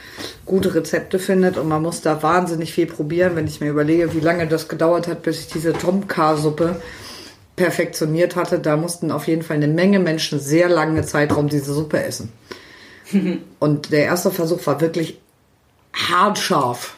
[0.46, 3.36] gute Rezepte findet und man muss da wahnsinnig viel probieren.
[3.36, 6.80] Wenn ich mir überlege, wie lange das gedauert hat, bis ich diese Tom-Kar-Suppe
[7.56, 12.02] perfektioniert hatte, da mussten auf jeden Fall eine Menge Menschen sehr lange Zeitraum diese Suppe
[12.02, 12.32] essen.
[13.58, 15.18] und der erste Versuch war wirklich
[15.92, 16.96] hart scharf.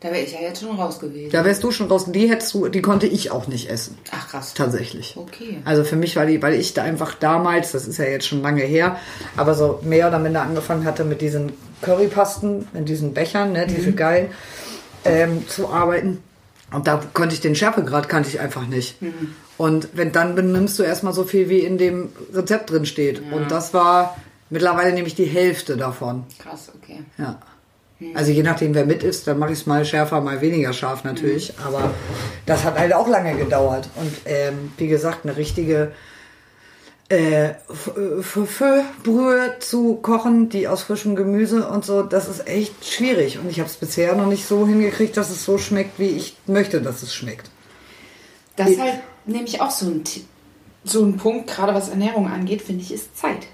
[0.00, 1.30] Da wäre ich ja jetzt schon raus gewesen.
[1.32, 2.04] Da wärst du schon raus.
[2.06, 3.98] Die hättest du, die konnte ich auch nicht essen.
[4.12, 4.54] Ach krass.
[4.54, 5.16] Tatsächlich.
[5.16, 5.60] Okay.
[5.64, 8.40] Also für mich war die, weil ich da einfach damals, das ist ja jetzt schon
[8.40, 8.98] lange her,
[9.36, 13.92] aber so mehr oder minder angefangen hatte mit diesen Currypasten in diesen Bechern, ne, diese
[13.92, 14.30] geilen,
[15.04, 16.22] ähm, zu arbeiten.
[16.72, 18.96] Und da konnte ich den Schärfegrad kannte ich einfach nicht.
[19.56, 23.22] Und wenn dann benimmst du erstmal so viel, wie in dem Rezept drin steht.
[23.32, 24.16] Und das war
[24.50, 26.24] mittlerweile nämlich die Hälfte davon.
[26.38, 27.00] Krass, okay.
[27.16, 27.40] Ja.
[28.14, 31.02] Also je nachdem, wer mit ist, dann mache ich es mal schärfer, mal weniger scharf
[31.02, 31.54] natürlich.
[31.64, 31.90] Aber
[32.46, 33.88] das hat halt auch lange gedauert.
[33.96, 35.90] Und ähm, wie gesagt, eine richtige
[37.08, 37.92] äh, F-
[39.02, 43.38] Brühe zu kochen, die aus frischem Gemüse und so, das ist echt schwierig.
[43.38, 46.36] Und ich habe es bisher noch nicht so hingekriegt, dass es so schmeckt, wie ich
[46.46, 47.50] möchte, dass es schmeckt.
[48.56, 50.04] Das ist halt nämlich auch so ein,
[50.84, 53.46] so ein Punkt, gerade was Ernährung angeht, finde ich, ist Zeit.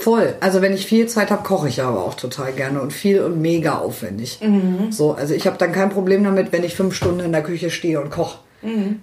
[0.00, 0.34] Voll.
[0.40, 3.40] Also wenn ich viel Zeit habe, koche ich aber auch total gerne und viel und
[3.40, 4.40] mega aufwendig.
[4.90, 7.70] So, also ich habe dann kein Problem damit, wenn ich fünf Stunden in der Küche
[7.70, 8.38] stehe und koche.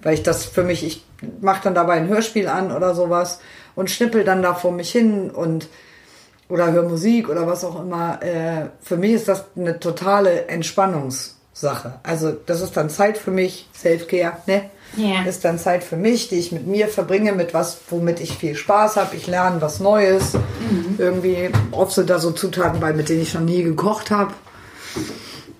[0.02, 1.04] Weil ich das für mich, ich
[1.40, 3.40] mache dann dabei ein Hörspiel an oder sowas
[3.76, 5.68] und schnippel dann da vor mich hin und
[6.48, 8.20] oder höre Musik oder was auch immer.
[8.22, 12.00] Äh, für mich ist das eine totale Entspannungssache.
[12.02, 14.70] Also das ist dann Zeit für mich, Selfcare, ne?
[14.96, 15.22] Ja.
[15.22, 18.54] Ist dann Zeit für mich, die ich mit mir verbringe, mit was, womit ich viel
[18.54, 19.16] Spaß habe.
[19.16, 20.32] Ich lerne was Neues.
[20.98, 24.32] Irgendwie, oft sind da so Zutaten bei, mit denen ich noch nie gekocht habe.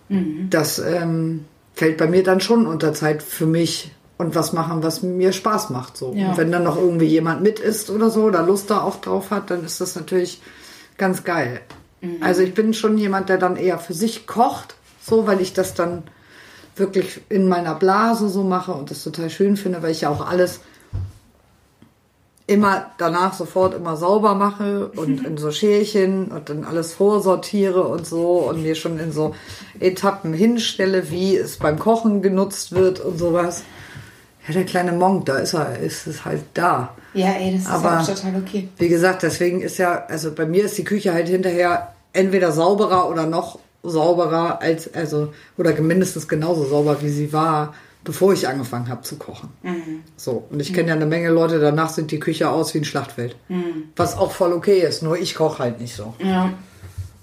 [0.09, 5.03] Das ähm, fällt bei mir dann schon unter Zeit für mich und was machen, was
[5.03, 5.97] mir Spaß macht.
[5.97, 6.15] So.
[6.15, 6.31] Ja.
[6.31, 9.31] Und wenn dann noch irgendwie jemand mit ist oder so oder Lust da auch drauf
[9.31, 10.41] hat, dann ist das natürlich
[10.97, 11.61] ganz geil.
[12.21, 15.75] Also ich bin schon jemand, der dann eher für sich kocht, so, weil ich das
[15.75, 16.05] dann
[16.79, 20.27] wirklich in meiner Blase so mache und das total schön finde, weil ich ja auch
[20.27, 20.61] alles
[22.47, 28.07] immer danach sofort immer sauber mache und in so Schälchen und dann alles vorsortiere und
[28.07, 29.35] so und mir schon in so
[29.81, 33.65] Etappen hinstelle, wie es beim Kochen genutzt wird und sowas.
[34.47, 36.95] Ja, der kleine Monk, da ist er, ist es halt da.
[37.13, 38.69] Ja, ey, das ist Aber- auch total okay.
[38.79, 43.11] Wie gesagt, deswegen ist ja, also bei mir ist die Küche halt hinterher entweder sauberer
[43.11, 48.89] oder noch sauberer als, also, oder mindestens genauso sauber, wie sie war, bevor ich angefangen
[48.89, 49.51] habe zu kochen.
[50.17, 52.85] So, und ich kenne ja eine Menge Leute, danach sind die Küche aus wie ein
[52.85, 53.37] Schlachtfeld.
[53.97, 56.15] Was auch voll okay ist, nur ich koche halt nicht so.
[56.19, 56.53] Ja.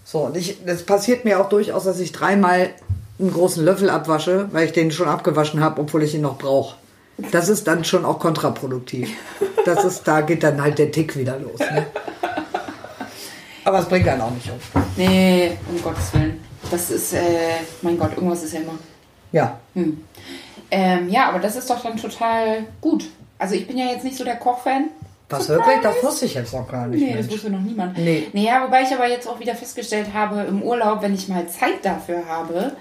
[0.04, 2.70] So, und ich, das passiert mir auch durchaus, dass ich dreimal
[3.20, 6.76] einen großen Löffel abwasche, weil ich den schon abgewaschen habe, obwohl ich ihn noch brauche.
[7.32, 9.10] Das ist dann schon auch kontraproduktiv.
[9.65, 11.60] Das ist, da geht dann halt der Tick wieder los.
[11.60, 11.88] Ne?
[13.63, 14.60] Aber es bringt einen auch nicht um.
[14.98, 16.44] Nee, um Gottes Willen.
[16.71, 17.19] Das ist, äh,
[17.82, 18.78] mein Gott, irgendwas ist ja immer.
[19.32, 19.60] Ja.
[19.73, 20.04] Hm.
[20.71, 23.06] Ähm, ja, aber das ist doch dann total gut.
[23.38, 24.89] Also ich bin ja jetzt nicht so der Kochfan.
[25.30, 25.82] Was wirklich?
[25.82, 27.01] Das wusste ich jetzt noch gar nicht.
[27.01, 27.34] Nee, das Mensch.
[27.34, 27.97] wusste noch niemand.
[27.97, 28.28] Nee.
[28.34, 31.47] Nee, ja, wobei ich aber jetzt auch wieder festgestellt habe, im Urlaub, wenn ich mal
[31.47, 32.73] Zeit dafür habe,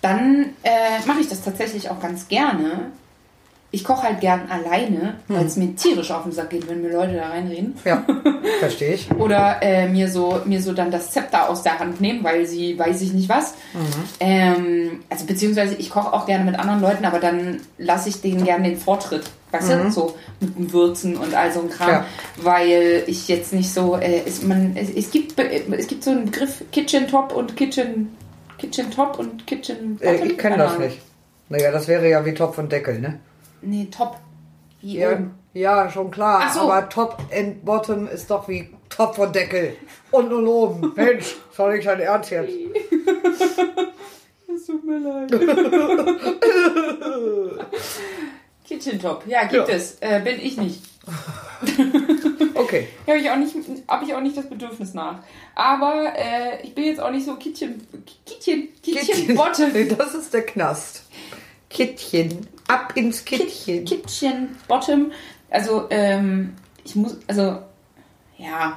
[0.00, 2.90] dann äh, mache ich das tatsächlich auch ganz gerne.
[3.74, 5.36] Ich koche halt gern alleine, Hm.
[5.36, 7.74] weil es mir tierisch auf den Sack geht, wenn mir Leute da reinreden.
[7.84, 8.04] Ja,
[8.60, 9.10] verstehe ich.
[9.12, 12.78] Oder äh, mir, so, mir so dann das Zepter aus der Hand nehmen, weil sie
[12.78, 13.54] weiß ich nicht was.
[14.20, 18.44] Ähm, also beziehungsweise ich koche auch gerne mit anderen Leuten, aber dann lasse ich denen
[18.44, 19.24] gerne den Vortritt.
[19.52, 21.90] Weißt du, so mit dem Würzen und all so ein Kram.
[21.90, 22.04] Ja.
[22.36, 26.26] Weil ich jetzt nicht so, äh, es, man, es, es, gibt, es gibt so einen
[26.26, 28.16] Begriff Kitchen Top und Kitchen,
[28.58, 31.00] Kitchen Top und Kitchen Äh, ich kenne das nicht.
[31.50, 33.18] Naja, das wäre ja wie Topf und Deckel, ne?
[33.62, 34.16] Nee, Top.
[34.80, 35.34] Wie Ja, oben.
[35.54, 36.50] ja schon klar.
[36.52, 36.60] So.
[36.60, 39.76] Aber Top and Bottom ist doch wie Topf und Deckel.
[40.10, 40.92] Und und oben.
[40.96, 42.52] Mensch, soll ich dein Ernst jetzt?
[44.54, 45.32] Es tut mir leid.
[48.66, 49.74] Kitchen Top, ja, gibt Ja.
[49.74, 49.96] es.
[50.00, 50.82] Äh, bin ich nicht.
[52.54, 52.88] Okay.
[53.06, 53.54] Habe ich, auch nicht-
[53.88, 55.18] hab ich auch nicht das Bedürfnis nach.
[55.54, 57.86] Aber äh, ich bin jetzt auch nicht so Kitchen,
[58.26, 59.72] Kitchen, Kitchen, Bottom.
[59.72, 61.02] Nee, das ist der Knast.
[61.70, 62.46] Kittchen.
[62.68, 63.84] Ab ins Kittchen.
[63.84, 65.12] Kitchen Bottom.
[65.50, 67.58] Also, ähm, ich muss, also,
[68.38, 68.76] ja.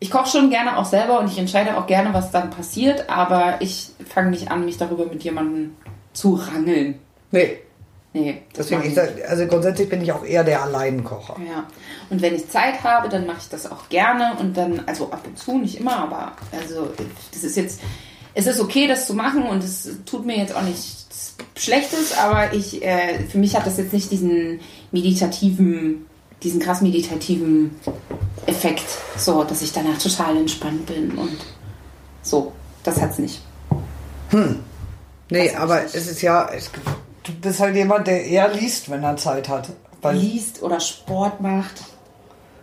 [0.00, 3.56] Ich koche schon gerne auch selber und ich entscheide auch gerne, was dann passiert, aber
[3.60, 5.76] ich fange nicht an, mich darüber mit jemandem
[6.12, 6.98] zu rangeln.
[7.30, 7.58] Nee,
[8.16, 8.96] Nee, deswegen, ich
[9.28, 11.34] also grundsätzlich bin ich auch eher der Alleinkocher.
[11.44, 11.66] Ja,
[12.10, 15.22] und wenn ich Zeit habe, dann mache ich das auch gerne und dann, also ab
[15.26, 16.92] und zu, nicht immer, aber also
[17.32, 17.80] das ist jetzt,
[18.34, 22.52] es ist okay, das zu machen und es tut mir jetzt auch nichts Schlechtes, aber
[22.52, 24.60] ich, äh, für mich hat das jetzt nicht diesen
[24.92, 26.06] meditativen,
[26.42, 27.76] diesen krass meditativen
[28.46, 28.84] Effekt,
[29.16, 31.38] so, dass ich danach total entspannt bin und
[32.22, 33.40] so, das hat's nicht.
[35.30, 36.70] Nee, Das aber es ist ja, es,
[37.22, 39.68] du bist halt jemand, der eher liest, wenn er Zeit hat.
[40.12, 41.82] Liest oder Sport macht.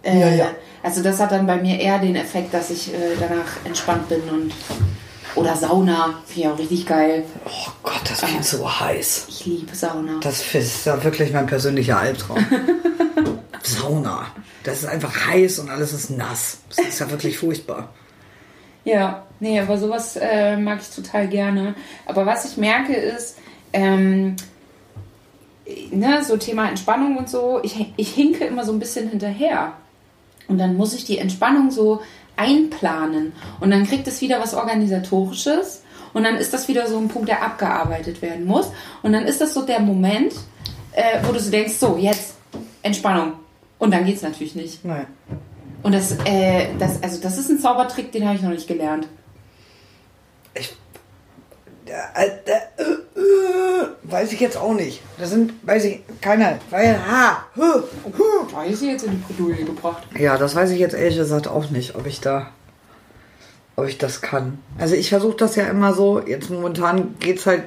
[0.04, 0.48] Äh, Ja, ja.
[0.84, 4.22] Also das hat dann bei mir eher den Effekt, dass ich äh, danach entspannt bin
[4.30, 4.54] und
[5.36, 7.24] oder Sauna, finde ich auch richtig geil.
[7.46, 9.26] oh Gott, das wird so heiß.
[9.30, 10.20] Ich liebe Sauna.
[10.22, 12.46] Das ist ja wirklich mein persönlicher Albtraum.
[13.64, 14.28] Sauna.
[14.64, 16.60] Das ist einfach heiß und alles ist nass.
[16.70, 17.90] Das ist ja wirklich furchtbar.
[18.84, 21.76] Ja, nee, aber sowas äh, mag ich total gerne.
[22.06, 23.38] Aber was ich merke ist,
[23.74, 24.36] ähm,
[25.92, 29.74] ne, so Thema Entspannung und so, ich, ich hinke immer so ein bisschen hinterher.
[30.48, 32.02] Und dann muss ich die Entspannung so
[32.36, 33.34] einplanen.
[33.60, 35.84] Und dann kriegt es wieder was Organisatorisches.
[36.14, 38.72] Und dann ist das wieder so ein Punkt, der abgearbeitet werden muss.
[39.02, 40.34] Und dann ist das so der Moment,
[40.92, 42.36] äh, wo du so denkst, so, jetzt
[42.82, 43.34] Entspannung.
[43.80, 44.84] Und dann geht's natürlich nicht.
[44.84, 45.08] Nein.
[45.84, 49.08] Und das, äh, das, also das ist ein Zaubertrick, den habe ich noch nicht gelernt.
[51.92, 55.02] Äh, äh, äh, äh, weiß ich jetzt auch nicht.
[55.18, 57.82] Das sind, weiß ich, keine, weil, ha, hu,
[58.18, 58.56] hu.
[58.56, 60.04] Habe ich sie jetzt in die Bredouille gebracht.
[60.18, 62.48] Ja, das weiß ich jetzt ehrlich gesagt auch nicht, ob ich da,
[63.76, 64.60] ob ich das kann.
[64.78, 66.22] Also ich versuche das ja immer so.
[66.26, 67.64] Jetzt momentan geht's halt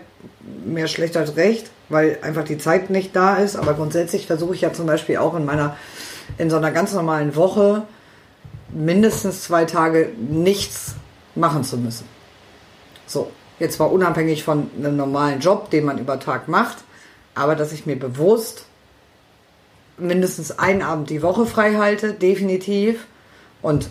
[0.64, 3.56] mehr schlecht als recht, weil einfach die Zeit nicht da ist.
[3.56, 5.76] Aber grundsätzlich versuche ich ja zum Beispiel auch in meiner,
[6.38, 7.82] in so einer ganz normalen Woche
[8.70, 10.94] mindestens zwei Tage nichts
[11.34, 12.08] machen zu müssen.
[13.06, 16.78] So, jetzt war unabhängig von einem normalen Job, den man über Tag macht,
[17.34, 18.66] aber dass ich mir bewusst
[19.98, 23.06] mindestens einen Abend die Woche frei halte, definitiv.
[23.62, 23.88] Und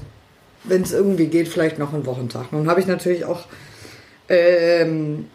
[0.63, 2.52] wenn es irgendwie geht, vielleicht noch einen Wochentag.
[2.52, 3.45] Nun habe ich natürlich auch
[4.30, 5.28] ähm,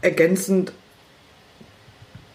[0.00, 0.72] ergänzend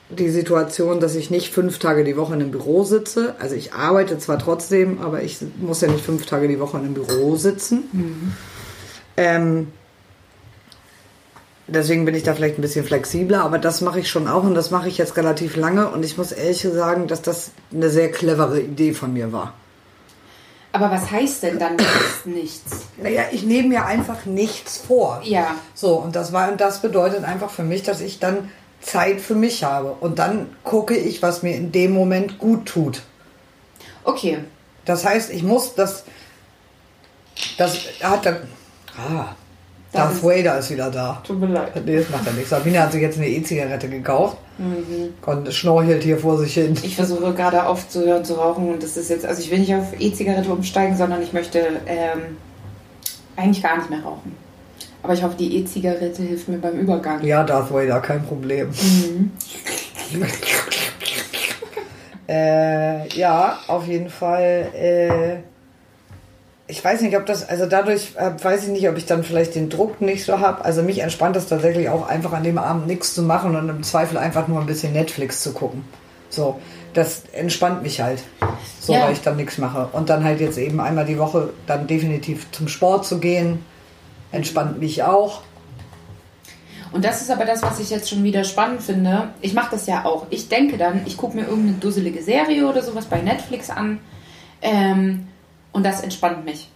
[0.10, 3.36] die Situation, dass ich nicht fünf Tage die Woche in einem Büro sitze.
[3.40, 6.86] Also ich arbeite zwar trotzdem, aber ich muss ja nicht fünf Tage die Woche in
[6.86, 8.36] einem Büro sitzen.
[9.18, 9.68] Ähm,
[11.68, 14.56] deswegen bin ich da vielleicht ein bisschen flexibler, aber das mache ich schon auch und
[14.56, 18.12] das mache ich jetzt relativ lange und ich muss ehrlich sagen, dass das eine sehr
[18.12, 19.54] clevere Idee von mir war.
[20.72, 21.78] Aber was heißt denn dann
[22.26, 22.86] nichts?
[23.02, 25.22] Naja, ich nehme mir einfach nichts vor.
[25.24, 25.56] Ja.
[25.74, 29.36] So, und das war, und das bedeutet einfach für mich, dass ich dann Zeit für
[29.36, 29.96] mich habe.
[30.00, 33.02] Und dann gucke ich, was mir in dem Moment gut tut.
[34.04, 34.40] Okay.
[34.86, 36.04] Das heißt, ich muss das.
[37.58, 38.38] Das hat dann.
[38.98, 39.36] Ah,
[39.98, 41.22] Darth Vader ist wieder da.
[41.26, 41.86] Tut mir leid.
[41.86, 42.50] Nee, das macht ja nichts.
[42.50, 44.38] Sabine hat sich jetzt eine E-Zigarette gekauft
[45.26, 46.76] und schnorchelt hier vor sich hin.
[46.84, 50.00] Ich versuche gerade aufzuhören zu rauchen und das ist jetzt, also ich will nicht auf
[50.00, 52.38] E-Zigarette umsteigen, sondern ich möchte ähm,
[53.36, 54.36] eigentlich gar nicht mehr rauchen.
[55.04, 57.24] Aber ich hoffe, die E-Zigarette hilft mir beim Übergang.
[57.24, 58.70] Ja, Darth Vader, kein Problem.
[62.28, 64.70] äh, ja, auf jeden Fall.
[64.74, 65.57] Äh,
[66.68, 69.56] ich weiß nicht, ob das, also dadurch äh, weiß ich nicht, ob ich dann vielleicht
[69.56, 70.66] den Druck nicht so habe.
[70.66, 73.84] Also mich entspannt es tatsächlich auch einfach an dem Abend nichts zu machen und im
[73.84, 75.86] Zweifel einfach nur ein bisschen Netflix zu gucken.
[76.30, 76.60] So,
[76.94, 78.22] das entspannt mich halt.
[78.82, 79.04] So, Ja.
[79.06, 79.88] weil ich dann nichts mache.
[79.94, 83.64] Und dann halt jetzt eben einmal die Woche dann definitiv zum Sport zu gehen,
[84.34, 85.42] entspannt mich auch.
[86.92, 89.30] Und das ist aber das, was ich jetzt schon wieder spannend finde.
[89.42, 90.28] Ich mache das ja auch.
[90.32, 94.00] Ich denke dann, ich gucke mir irgendeine dusselige Serie oder sowas bei Netflix an
[94.62, 95.28] ähm,
[95.78, 96.70] und das entspannt mich.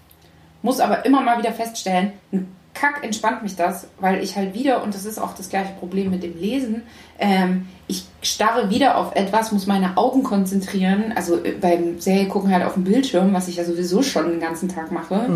[0.62, 4.84] Muss aber immer mal wieder feststellen, ein Kack entspannt mich das, weil ich halt wieder,
[4.84, 6.84] und das ist auch das gleiche Problem mit dem Lesen,
[7.20, 11.14] ähm, ich starre wieder auf etwas, muss meine Augen konzentrieren.
[11.16, 14.40] Also äh, beim Serie gucken halt auf dem Bildschirm, was ich ja sowieso schon den
[14.40, 15.28] ganzen Tag mache.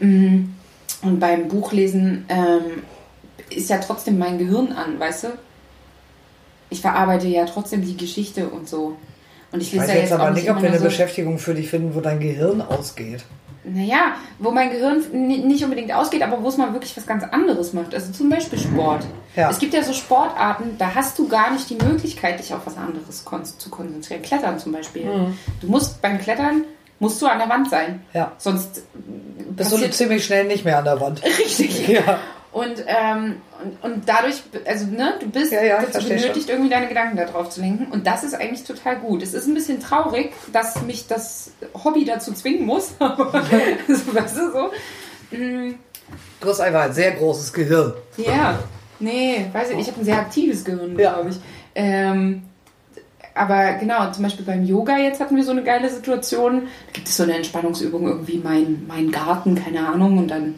[0.00, 0.50] Mm,
[1.02, 2.82] Und beim Buchlesen ähm,
[3.50, 5.28] ist ja trotzdem mein Gehirn an, weißt du?
[6.70, 8.96] Ich verarbeite ja trotzdem die Geschichte und so.
[9.56, 11.54] Und ich Ich weiß ja jetzt jetzt aber nicht, ob wir eine so, Beschäftigung für
[11.54, 13.24] dich finden, wo dein Gehirn ausgeht.
[13.64, 17.24] Naja, wo mein Gehirn ni- nicht unbedingt ausgeht, aber wo es mal wirklich was ganz
[17.24, 17.92] anderes macht.
[17.94, 19.04] Also zum Beispiel Sport.
[19.34, 19.50] Ja.
[19.50, 22.76] Es gibt ja so Sportarten, da hast du gar nicht die Möglichkeit, dich auf was
[22.76, 24.22] anderes kon zu konzentrieren.
[24.22, 25.04] Klettern zum Beispiel.
[25.06, 25.38] Mhm.
[25.60, 26.62] Du musst beim Klettern
[27.00, 28.02] musst du an der Wand sein.
[28.14, 28.32] Ja.
[28.38, 28.82] Sonst
[29.50, 31.22] Bist du ziemlich schnell nicht mehr an der Wand.
[31.38, 31.88] Richtig.
[31.88, 32.18] Ja.
[32.56, 36.88] Und, ähm, und, und dadurch, also ne, du bist Ja, ja, dazu benötigt, irgendwie deine
[36.88, 37.88] Gedanken darauf zu lenken.
[37.92, 39.22] Und das ist eigentlich total gut.
[39.22, 41.50] Es ist ein bisschen traurig, dass mich das
[41.84, 42.94] Hobby dazu zwingen muss.
[42.98, 43.42] Aber
[43.88, 44.70] so, weißt du, so.
[46.40, 47.92] Du hast einfach ein sehr großes Gehirn.
[48.16, 48.58] Ja,
[49.00, 51.12] nee, weiß ich, ich habe ein sehr aktives Gehirn, Ja.
[51.12, 51.36] glaube ich.
[51.74, 52.42] Ähm,
[53.34, 56.62] aber genau, zum Beispiel beim Yoga jetzt hatten wir so eine geile Situation.
[56.86, 60.54] Da gibt es so eine Entspannungsübung, irgendwie mein, mein Garten, keine Ahnung, und dann,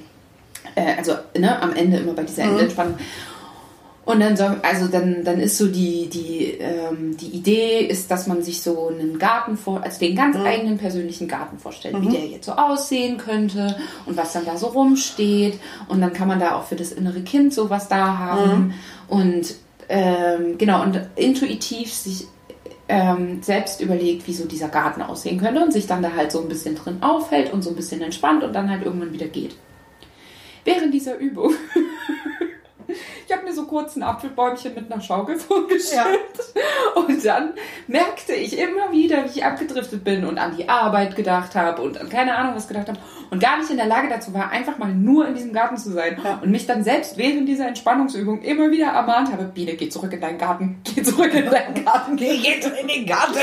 [0.79, 2.97] äh, also ne, am Ende immer bei dieser Endentspannung.
[4.05, 8.27] Und dann, so, also dann, dann ist so die, die, ähm, die Idee ist, dass
[8.27, 12.25] man sich so einen Garten vor, also den ganz eigenen persönlichen Garten vorstellt, wie der
[12.25, 15.61] jetzt so aussehen könnte und was dann da so rumsteht.
[15.89, 18.73] Und dann kann man da auch für das innere Kind sowas da haben.
[19.09, 19.57] Und
[19.91, 22.29] ähm, genau, und intuitiv sich
[22.89, 26.41] ähm, selbst überlegt, wie so dieser Garten aussehen könnte und sich dann da halt so
[26.41, 29.55] ein bisschen drin aufhält und so ein bisschen entspannt und dann halt irgendwann wieder geht.
[30.69, 31.55] Während dieser Übung
[33.27, 36.19] ich habe mir so kurz ein Apfelbäumchen mit einer Schaukel vorgestellt.
[36.95, 37.55] Und dann
[37.87, 41.99] merkte ich immer wieder, wie ich abgedriftet bin und an die Arbeit gedacht habe und
[42.01, 42.99] an keine Ahnung was gedacht habe.
[43.31, 45.91] Und gar nicht in der Lage dazu war, einfach mal nur in diesem Garten zu
[45.91, 46.19] sein.
[46.43, 50.21] Und mich dann selbst während dieser Entspannungsübung immer wieder ermahnt habe, Biene, geh zurück in
[50.21, 50.81] deinen Garten.
[50.95, 52.17] Geh zurück in deinen Garten.
[52.17, 53.39] Geh jetzt in den Garten!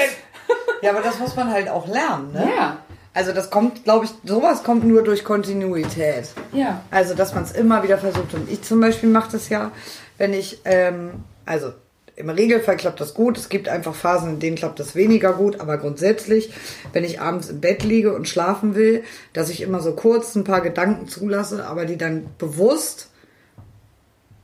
[0.81, 2.49] Ja, aber das muss man halt auch lernen, ne?
[2.55, 2.77] Ja,
[3.15, 6.30] Also das kommt, glaube ich, sowas kommt nur durch Kontinuität.
[6.54, 6.82] ja.
[6.91, 8.34] Also, dass man es immer wieder versucht.
[8.34, 9.71] Und ich zum Beispiel mache das ja,
[10.17, 11.12] wenn ich, ähm,
[11.45, 11.71] also
[12.17, 13.38] im Regelfall klappt das gut.
[13.38, 15.60] Es gibt einfach Phasen, in denen klappt das weniger gut.
[15.60, 16.54] Aber grundsätzlich,
[16.93, 20.43] wenn ich abends im Bett liege und schlafen will, dass ich immer so kurz ein
[20.43, 23.10] paar Gedanken zulasse, aber die dann bewusst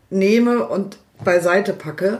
[0.10, 2.20] nehme und beiseite packe.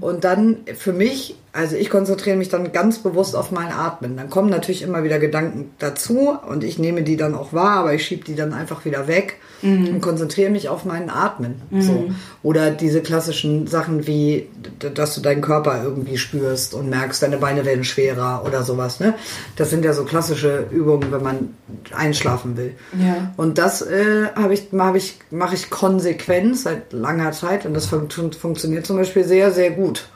[0.00, 4.16] Und dann für mich, also ich konzentriere mich dann ganz bewusst auf mein Atmen.
[4.16, 7.94] Dann kommen natürlich immer wieder Gedanken dazu und ich nehme die dann auch wahr, aber
[7.94, 11.62] ich schiebe die dann einfach wieder weg und konzentriere mich auf meinen Atmen.
[11.78, 12.10] So.
[12.42, 17.64] Oder diese klassischen Sachen wie, dass du deinen Körper irgendwie spürst und merkst, deine Beine
[17.64, 19.00] werden schwerer oder sowas.
[19.00, 19.14] Ne?
[19.56, 21.54] Das sind ja so klassische Übungen, wenn man
[21.96, 22.74] einschlafen will.
[23.00, 23.32] Ja.
[23.36, 27.86] Und das äh, habe ich, mache ich, mache ich konsequent seit langer Zeit und das
[27.86, 30.08] fun funktioniert zum Beispiel sehr, sehr gut.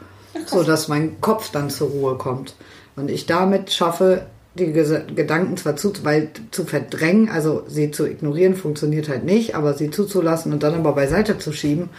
[0.47, 2.55] So dass mein Kopf dann zur Ruhe kommt.
[2.97, 8.57] Und ich damit schaffe, die Gedanken zwar zu, weil, zu verdrängen, also sie zu ignorieren,
[8.57, 11.91] funktioniert halt nicht, aber sie zuzulassen und dann aber beiseite zu schieben,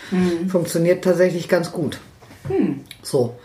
[0.50, 2.00] funktioniert tatsächlich ganz gut.
[3.02, 3.36] So.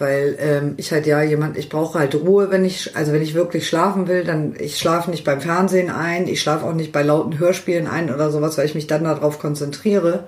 [0.00, 3.34] Weil ähm, ich halt ja jemand, ich brauche halt Ruhe, wenn ich, also wenn ich
[3.34, 7.02] wirklich schlafen will, dann ich schlafe nicht beim Fernsehen ein, ich schlafe auch nicht bei
[7.02, 10.24] lauten Hörspielen ein oder sowas, weil ich mich dann darauf konzentriere.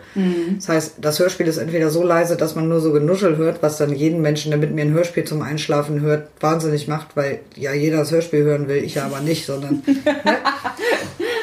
[0.57, 3.79] Das heißt, das Hörspiel ist entweder so leise, dass man nur so Genuschel hört, was
[3.79, 7.73] dann jeden Menschen, der mit mir ein Hörspiel zum Einschlafen hört, wahnsinnig macht, weil ja
[7.73, 10.37] jeder das Hörspiel hören will, ich ja aber nicht, sondern ne?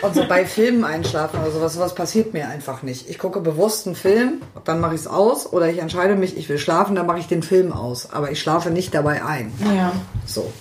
[0.01, 3.09] Und so bei Filmen einschlafen oder sowas, sowas passiert mir einfach nicht.
[3.09, 6.47] Ich gucke bewusst einen Film, dann mache ich es aus oder ich entscheide mich, ich
[6.47, 8.11] will schlafen, dann mache ich den Film aus.
[8.11, 9.51] Aber ich schlafe nicht dabei ein.
[9.75, 9.91] Ja.
[10.25, 10.51] So.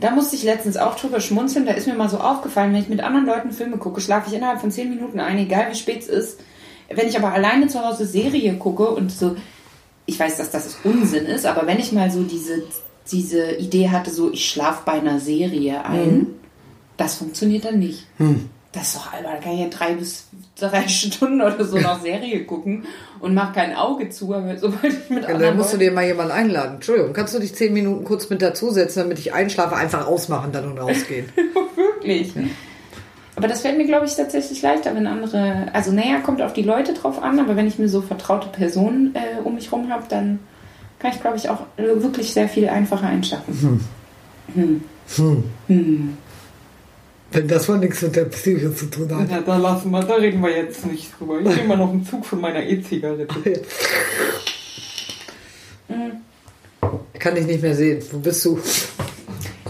[0.00, 1.66] Da musste ich letztens auch drüber schmunzeln.
[1.66, 4.36] Da ist mir mal so aufgefallen, wenn ich mit anderen Leuten Filme gucke, schlafe ich
[4.36, 6.40] innerhalb von 10 Minuten ein, egal wie spät es ist.
[6.88, 9.36] Wenn ich aber alleine zu Hause Serie gucke und so,
[10.06, 12.62] ich weiß, dass das Unsinn ist, aber wenn ich mal so diese,
[13.10, 16.26] diese Idee hatte, so ich schlafe bei einer Serie ein,
[16.96, 18.06] das funktioniert dann nicht.
[18.72, 19.32] Das ist doch albern.
[19.36, 20.26] Da kann ich ja drei bis
[20.58, 22.84] drei Stunden oder so noch Serie gucken
[23.20, 25.88] und mach kein Auge zu, aber sobald ich mit Ja, anderen dann musst du Leuten-
[25.90, 26.74] dir mal jemanden einladen.
[26.76, 30.70] Entschuldigung, kannst du dich zehn Minuten kurz mit dazusetzen, damit ich einschlafe, einfach ausmachen dann
[30.70, 31.26] und rausgehen?
[32.02, 32.32] Wirklich.
[33.36, 35.66] Aber das fällt mir, glaube ich, tatsächlich leichter, wenn andere.
[35.72, 39.12] Also, naja, kommt auf die Leute drauf an, aber wenn ich mir so vertraute Personen
[39.16, 40.38] äh, um mich rum habe, dann
[41.00, 43.80] kann ich, glaube ich, auch wirklich sehr viel einfacher einschlafen.
[44.54, 44.84] Hm.
[45.16, 45.44] Hm.
[45.66, 46.16] Hm.
[47.34, 49.28] Wenn das mal nichts mit der Psyche zu tun hat.
[49.28, 51.40] Ja, da lassen wir, da reden wir jetzt nicht drüber.
[51.40, 53.26] Ich nehme mal noch einen Zug von meiner E-Zigarette.
[57.18, 58.00] Kann ich nicht mehr sehen.
[58.12, 58.60] Wo bist du?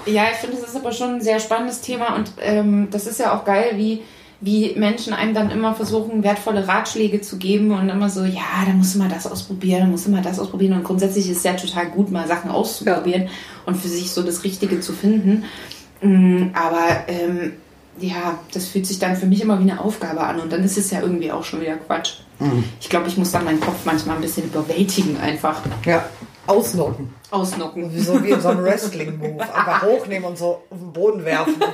[0.05, 3.19] Ja, ich finde, das ist aber schon ein sehr spannendes Thema und ähm, das ist
[3.19, 4.03] ja auch geil, wie,
[4.43, 8.73] wie Menschen einem dann immer versuchen, wertvolle Ratschläge zu geben und immer so, ja, da
[8.75, 10.75] musst du mal das ausprobieren, da musst du mal das ausprobieren.
[10.75, 13.31] Und grundsätzlich ist es ja total gut, mal Sachen auszuprobieren
[13.65, 15.45] und für sich so das Richtige zu finden.
[16.01, 17.55] Mm, Aber ähm,
[17.99, 20.77] ja, das fühlt sich dann für mich immer wie eine Aufgabe an und dann ist
[20.77, 22.15] es ja irgendwie auch schon wieder Quatsch.
[22.81, 26.05] Ich glaube, ich muss dann meinen Kopf manchmal ein bisschen überwältigen, einfach Ja.
[26.47, 27.15] Ausnocken.
[27.31, 27.91] ausnocken.
[27.97, 29.41] So wie in so einem Wrestling-Move.
[29.41, 31.55] Einfach hochnehmen und so auf den Boden werfen.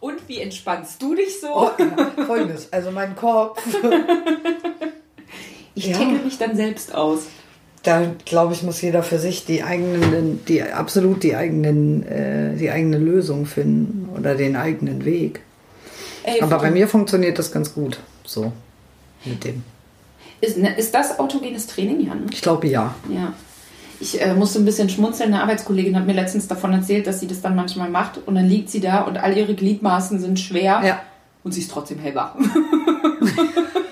[0.00, 1.48] Und wie entspannst du dich so?
[1.52, 2.24] Oh, ja.
[2.26, 2.72] Folgendes.
[2.72, 3.60] Also mein Kopf,
[5.74, 5.98] Ich Ja.
[5.98, 7.26] tackle mich dann selbst aus.
[7.86, 12.70] Da glaube ich, muss jeder für sich die eigenen, die absolut die eigenen, äh, die
[12.70, 15.40] eigene Lösung finden oder den eigenen Weg.
[16.24, 17.98] Ey, Aber bei mir funktioniert das ganz gut.
[18.24, 18.52] So.
[19.24, 19.62] Mit dem.
[20.40, 22.14] Ist, ne, ist das autogenes Training, ja?
[22.14, 22.26] Ne?
[22.30, 22.94] Ich glaube ja.
[23.08, 23.32] Ja.
[24.00, 25.32] Ich äh, musste ein bisschen schmunzeln.
[25.32, 28.46] Eine Arbeitskollegin hat mir letztens davon erzählt, dass sie das dann manchmal macht und dann
[28.46, 31.02] liegt sie da und all ihre Gliedmaßen sind schwer Ja.
[31.44, 32.34] und sie ist trotzdem hellwach.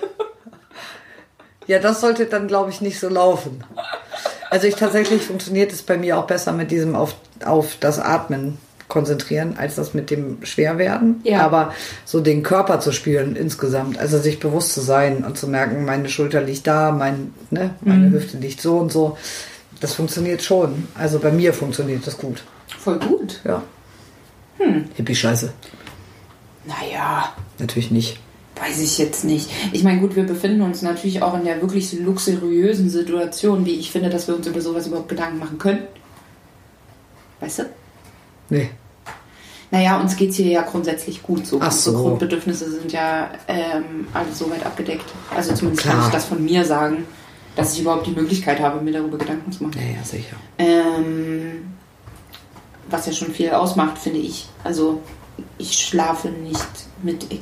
[1.66, 3.64] Ja, das sollte dann, glaube ich, nicht so laufen.
[4.50, 8.58] Also ich tatsächlich funktioniert es bei mir auch besser mit diesem auf, auf das Atmen
[8.88, 11.20] konzentrieren, als das mit dem Schwerwerden.
[11.24, 11.40] Ja.
[11.40, 11.72] Aber
[12.04, 16.08] so den Körper zu spüren insgesamt, also sich bewusst zu sein und zu merken, meine
[16.08, 19.16] Schulter liegt da, mein, ne, meine Hüfte liegt so und so.
[19.80, 20.86] Das funktioniert schon.
[20.94, 22.44] Also bei mir funktioniert das gut.
[22.78, 23.40] Voll gut.
[23.44, 23.62] Ja.
[24.94, 25.52] Hippie-Scheiße.
[26.66, 28.18] Naja, Natürlich nicht.
[28.60, 29.50] Weiß ich jetzt nicht.
[29.72, 33.90] Ich meine, gut, wir befinden uns natürlich auch in der wirklich luxuriösen Situation, wie ich
[33.90, 35.82] finde, dass wir uns über sowas überhaupt Gedanken machen können.
[37.40, 37.64] Weißt du?
[38.50, 38.70] Nee.
[39.70, 41.58] Naja, uns geht es hier ja grundsätzlich gut so.
[41.60, 42.02] Ach Unsere so.
[42.02, 45.06] Grundbedürfnisse sind ja ähm, alle soweit abgedeckt.
[45.34, 46.06] Also zumindest kann Klar.
[46.06, 47.04] ich das von mir sagen,
[47.56, 49.74] dass ich überhaupt die Möglichkeit habe, mir darüber Gedanken zu machen.
[49.76, 50.36] Naja, sicher.
[50.58, 51.74] Ähm,
[52.88, 54.48] was ja schon viel ausmacht, finde ich.
[54.62, 55.02] Also
[55.58, 56.68] ich schlafe nicht
[57.02, 57.32] mit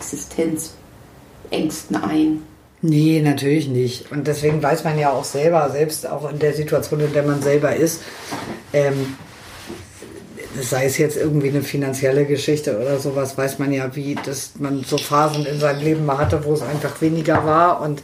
[1.52, 2.42] Existenzängsten ein.
[2.82, 4.10] Nee, natürlich nicht.
[4.10, 7.40] Und deswegen weiß man ja auch selber, selbst auch in der Situation, in der man
[7.40, 8.02] selber ist,
[8.72, 9.16] ähm,
[10.60, 14.82] sei es jetzt irgendwie eine finanzielle Geschichte oder sowas, weiß man ja, wie dass man
[14.82, 18.02] so Phasen in seinem Leben mal hatte, wo es einfach weniger war und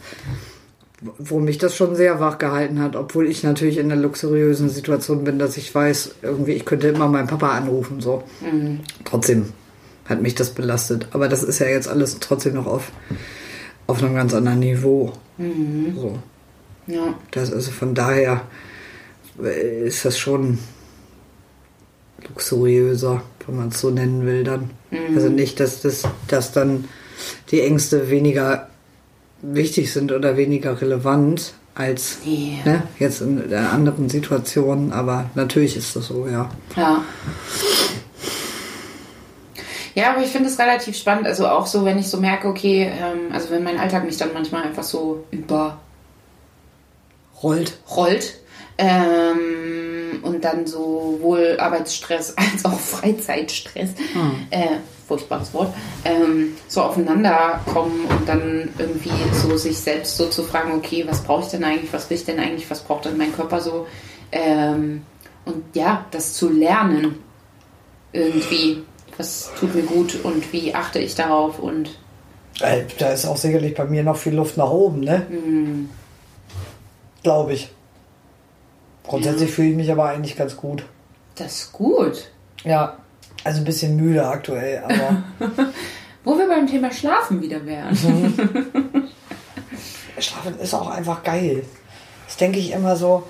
[1.18, 5.24] wo mich das schon sehr wach gehalten hat, obwohl ich natürlich in einer luxuriösen Situation
[5.24, 8.22] bin, dass ich weiß, irgendwie, ich könnte immer meinen Papa anrufen, so.
[9.04, 9.52] Trotzdem
[10.08, 11.08] hat mich das belastet.
[11.12, 12.90] Aber das ist ja jetzt alles trotzdem noch auf,
[13.86, 15.12] auf einem ganz anderen Niveau.
[15.38, 16.18] So.
[16.86, 17.14] Ja.
[17.30, 18.42] Das also von daher
[19.42, 20.58] äh, ist das schon
[22.26, 24.70] luxuriöser, wenn man es so nennen will dann.
[25.14, 26.86] Also nicht, dass das dass dann
[27.50, 28.68] die Ängste weniger
[29.42, 32.58] wichtig sind oder weniger relevant als Nee.
[32.64, 36.50] ne, jetzt in, in anderen Situationen, aber natürlich ist das so, ja.
[36.76, 37.04] Ja.
[39.98, 41.26] Ja, aber ich finde es relativ spannend.
[41.26, 44.32] Also auch so, wenn ich so merke, okay, ähm, also wenn mein Alltag mich dann
[44.32, 45.76] manchmal einfach so überrollt
[47.90, 48.38] Rollt.
[48.78, 53.90] ähm, und dann sowohl Arbeitsstress als auch Freizeitstress,
[54.50, 54.76] äh,
[55.08, 55.74] furchtbares Wort,
[56.04, 61.24] ähm, so aufeinander kommen und dann irgendwie so sich selbst so zu fragen, okay, was
[61.24, 63.88] brauche ich denn eigentlich, was will ich denn eigentlich, was braucht denn mein Körper so?
[64.30, 65.02] Ähm,
[65.44, 67.16] und ja, das zu lernen
[68.12, 68.84] irgendwie,
[69.18, 71.90] was tut mir gut und wie achte ich darauf und
[72.60, 75.26] Äh, Da ist auch sicherlich bei mir noch viel Luft nach oben, ne?
[77.22, 77.70] Glaube ich.
[79.06, 80.84] Grundsätzlich fühle ich mich aber eigentlich ganz gut.
[81.36, 82.30] das ist gut.
[82.64, 82.96] Ja,
[83.44, 85.22] also ein bisschen müde aktuell, aber
[86.24, 87.96] Wo wir beim Thema Schlafen wieder wären.
[90.18, 91.64] Schlafen ist auch einfach geil.
[92.26, 93.22] Das denke ich immer so,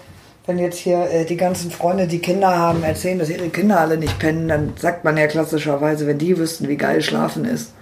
[0.48, 3.98] wenn jetzt hier äh, die ganzen Freunde, die Kinder haben, erzählen, dass ihre Kinder alle
[3.98, 7.74] nicht pennen, dann sagt man ja klassischerweise, wenn die wüssten, wie geil Schlafen ist.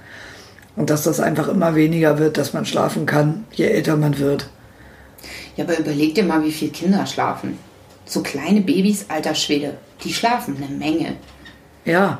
[0.74, 4.50] Und dass das einfach immer weniger wird, dass man schlafen kann, je älter man wird.
[5.54, 7.56] Ja, aber überleg dir mal, wie viele Kinder schlafen.
[8.04, 11.14] So kleine Babys, alter Schwede, die schlafen eine Menge.
[11.84, 12.18] Ja,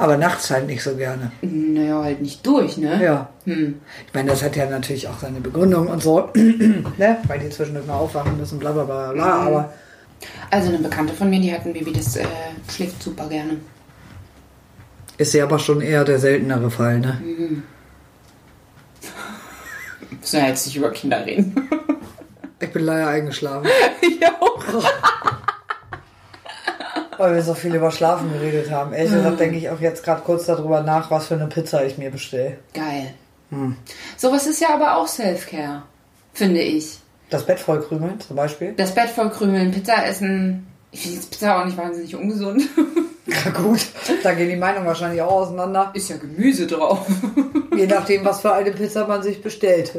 [0.00, 1.30] aber nachts halt nicht so gerne.
[1.42, 3.02] Naja, halt nicht durch, ne?
[3.04, 3.28] Ja.
[3.44, 3.80] Hm.
[4.06, 7.18] Ich meine, das hat ja natürlich auch seine Begründung und so, ne?
[7.26, 9.24] weil die zwischendurch mal aufwachen müssen, bla bla bla bla.
[9.24, 9.72] Aber
[10.50, 12.24] Also eine Bekannte von mir, die hat ein Baby, das äh,
[12.70, 13.58] schläft super gerne.
[15.18, 17.20] Ist ja aber schon eher der seltenere Fall, ne?
[20.10, 21.54] Müssen wir jetzt nicht über Kinder reden.
[22.58, 23.68] Ich bin leider eingeschlafen,
[24.20, 24.64] ja, auch.
[27.20, 28.92] weil wir so viel über Schlafen geredet haben.
[28.92, 31.98] Ehrlich gesagt denke ich auch jetzt gerade kurz darüber nach, was für eine Pizza ich
[31.98, 32.56] mir bestelle.
[32.72, 33.12] Geil.
[34.16, 35.82] Sowas ist ja aber auch Self-Care,
[36.32, 36.98] finde ich.
[37.28, 38.72] Das Bett voll krümeln zum Beispiel.
[38.72, 40.66] Das Bett voll krümeln, Pizza essen.
[40.92, 42.62] Ich finde jetzt Pizza auch nicht wahnsinnig ungesund.
[43.26, 43.86] Ja gut,
[44.24, 45.92] da gehen die Meinungen wahrscheinlich auch auseinander.
[45.94, 47.06] Ist ja Gemüse drauf.
[47.76, 49.92] Je nachdem, was für eine Pizza man sich bestellt.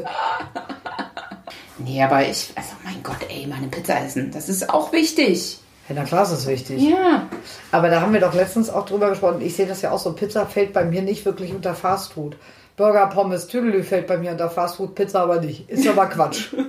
[1.78, 4.32] Nee, aber ich, also mein Gott, ey, mal eine Pizza essen.
[4.32, 5.61] Das ist auch wichtig.
[5.88, 6.80] Ja, na klar, ist das wichtig.
[6.80, 7.26] Ja.
[7.72, 9.40] Aber da haben wir doch letztens auch drüber gesprochen.
[9.40, 10.12] Ich sehe das ja auch so.
[10.12, 12.36] Pizza fällt bei mir nicht wirklich unter Fastfood.
[12.76, 15.68] Burger, Pommes, Tüdelü fällt bei mir unter Fastfood, Pizza aber nicht.
[15.68, 16.54] Ist aber Quatsch.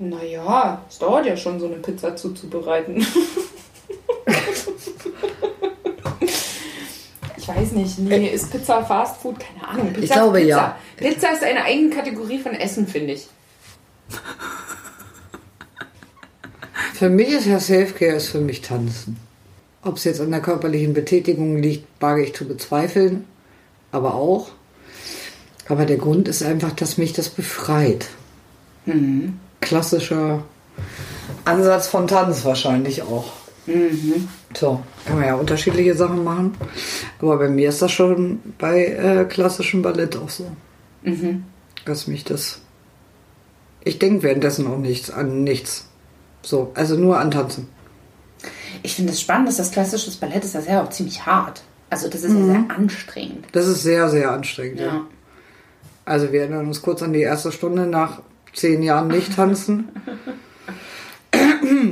[0.00, 2.98] Naja, es dauert ja schon, so eine Pizza zuzubereiten.
[7.36, 9.38] ich weiß nicht, nee, ist Pizza Fast Food?
[9.40, 9.88] Keine Ahnung.
[9.92, 10.48] Pizza Ich glaube, Pizza.
[10.48, 10.76] ja.
[10.96, 13.26] Pizza ist eine eigene Kategorie von Essen, finde ich.
[16.98, 19.18] Für mich ist ja Selfcare ist für mich Tanzen.
[19.84, 23.24] Ob es jetzt an der körperlichen Betätigung liegt, wage ich zu bezweifeln.
[23.92, 24.48] Aber auch.
[25.68, 28.08] Aber der Grund ist einfach, dass mich das befreit.
[29.60, 30.42] Klassischer
[31.44, 33.32] Ansatz von Tanz wahrscheinlich auch.
[34.56, 36.56] So, kann man ja unterschiedliche Sachen machen.
[37.20, 40.50] Aber bei mir ist das schon bei äh, klassischem Ballett auch so.
[41.84, 42.60] Dass mich das.
[43.84, 45.87] Ich denke währenddessen auch nichts an nichts.
[46.42, 47.68] So, also nur an Tanzen.
[48.82, 51.62] Ich finde es spannend, dass das klassische Ballett ist das ja auch ziemlich hart.
[51.90, 53.46] Also das ist ja sehr anstrengend.
[53.52, 54.80] Das ist sehr, sehr anstrengend.
[54.80, 54.86] Ja.
[54.86, 55.06] Ja.
[56.04, 58.20] Also wir erinnern uns kurz an die erste Stunde nach
[58.54, 59.88] zehn Jahren nicht tanzen.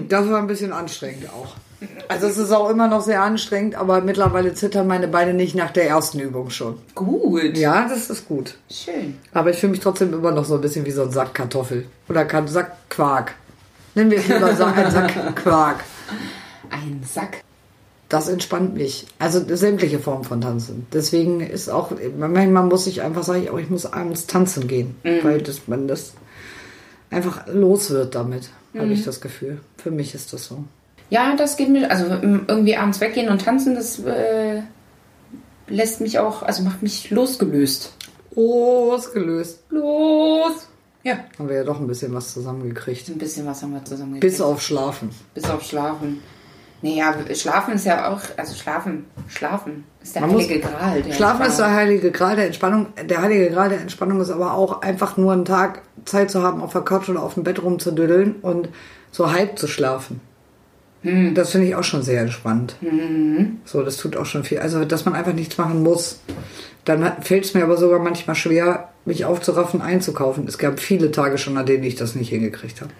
[0.08, 1.56] Das war ein bisschen anstrengend auch.
[2.08, 5.70] Also es ist auch immer noch sehr anstrengend, aber mittlerweile zittern meine Beine nicht nach
[5.70, 6.78] der ersten Übung schon.
[6.94, 7.56] Gut.
[7.56, 8.56] Ja, das ist gut.
[8.70, 9.18] Schön.
[9.32, 11.86] Aber ich fühle mich trotzdem immer noch so ein bisschen wie so ein Sack Kartoffel.
[12.08, 13.34] Oder Sack Quark.
[13.96, 15.84] Nennen wir es lieber ein Sack Quark.
[16.70, 17.42] Ein Sack.
[18.10, 19.06] Das entspannt mich.
[19.18, 20.86] Also sämtliche Formen von Tanzen.
[20.92, 24.96] Deswegen ist auch, manchmal muss ich einfach sagen, oh, ich muss abends tanzen gehen.
[25.22, 26.12] Weil das, man das
[27.10, 29.60] einfach los wird damit, habe ich das Gefühl.
[29.78, 30.64] Für mich ist das so.
[31.08, 34.60] Ja, das geht mir, also irgendwie abends weggehen und tanzen, das äh,
[35.68, 37.94] lässt mich auch, also macht mich losgelöst.
[38.34, 39.60] Losgelöst.
[39.70, 40.68] Los!
[41.06, 43.08] Ja, Haben wir ja doch ein bisschen was zusammengekriegt.
[43.08, 45.10] ein bisschen was haben wir zusammen Bis auf Schlafen.
[45.34, 46.20] Bis auf Schlafen.
[46.82, 51.02] Naja, Schlafen ist ja auch, also Schlafen, Schlafen ist der Man muss- heilige Gral.
[51.02, 52.88] Der Schlafen ist der heilige Grad der Entspannung.
[53.08, 56.60] Der heilige Grad der Entspannung ist aber auch einfach nur einen Tag Zeit zu haben,
[56.60, 58.68] auf der Couch oder auf dem Bett rumzudüddeln und
[59.12, 60.20] so halb zu schlafen.
[61.34, 62.76] Das finde ich auch schon sehr entspannt.
[63.64, 64.58] So, das tut auch schon viel.
[64.58, 66.20] Also, dass man einfach nichts machen muss.
[66.84, 70.46] Dann fällt es mir aber sogar manchmal schwer, mich aufzuraffen, einzukaufen.
[70.46, 72.92] Es gab viele Tage schon, an denen ich das nicht hingekriegt habe.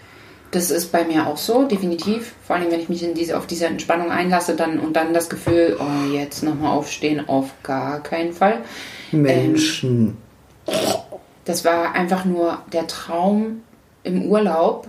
[0.50, 2.32] Das ist bei mir auch so, definitiv.
[2.44, 5.28] Vor allem, wenn ich mich in diese, auf diese Entspannung einlasse dann und dann das
[5.28, 8.58] Gefühl, oh, jetzt nochmal aufstehen, auf gar keinen Fall.
[9.12, 10.16] Menschen.
[11.44, 13.62] Das war einfach nur der Traum
[14.02, 14.88] im Urlaub,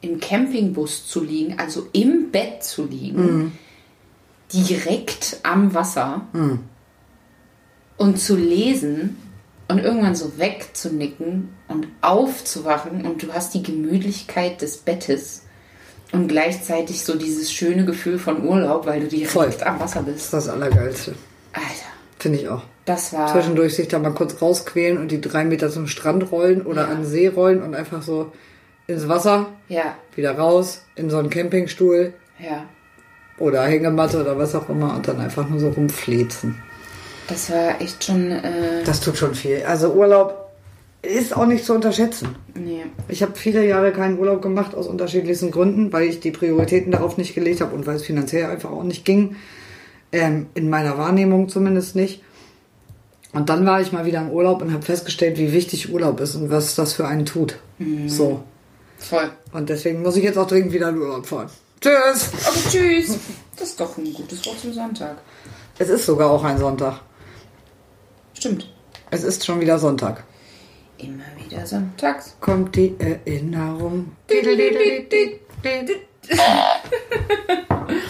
[0.00, 3.52] im Campingbus zu liegen, also im Bett zu liegen,
[4.52, 6.22] direkt am Wasser
[7.96, 9.16] und zu lesen
[9.68, 15.42] und irgendwann so wegzunicken und aufzuwachen und du hast die Gemütlichkeit des Bettes
[16.12, 19.50] und gleichzeitig so dieses schöne Gefühl von Urlaub, weil du direkt Voll.
[19.66, 20.24] am Wasser Das bist.
[20.26, 21.14] ist das Allergeilste.
[21.52, 21.66] Alter,
[22.18, 22.62] Finde ich auch.
[22.86, 26.62] das war Zwischendurch sich da mal kurz rausquälen und die drei Meter zum Strand rollen
[26.62, 26.88] oder Ja.
[26.88, 28.32] an den See rollen und einfach so
[28.88, 32.64] ins Wasser, ja, wieder raus, in so einen Campingstuhl ja.
[33.38, 36.60] oder Hängematte oder was auch immer und dann einfach nur so rumflezen.
[37.28, 39.62] Das war echt schon äh, Das tut schon viel.
[39.64, 40.50] Also Urlaub
[41.02, 42.34] ist auch nicht zu unterschätzen.
[42.54, 42.84] nee.
[43.08, 47.18] Ich habe viele Jahre keinen Urlaub gemacht aus unterschiedlichsten Gründen, weil ich die Prioritäten darauf
[47.18, 49.36] nicht gelegt habe und weil es finanziell einfach auch nicht ging.
[50.10, 52.22] Ähm, in meiner Wahrnehmung zumindest nicht.
[53.34, 56.34] Und dann war ich mal wieder im Urlaub und habe festgestellt, wie wichtig Urlaub ist
[56.34, 57.58] und was das für einen tut.
[58.06, 58.42] So.
[58.98, 59.30] Voll.
[59.52, 61.48] Und deswegen muss ich jetzt auch dringend wieder in Urlaub fahren.
[61.80, 62.30] Tschüss!
[62.46, 63.18] Aber tschüss.
[63.56, 65.18] Das ist doch ein gutes Wort zum Sonntag.
[65.78, 67.00] Es ist sogar auch ein Sonntag.
[68.34, 68.68] Stimmt.
[69.10, 70.24] Es ist schon wieder Sonntag.
[70.98, 72.34] Immer wieder sonntags.
[72.40, 74.12] Kommt die Erinnerung.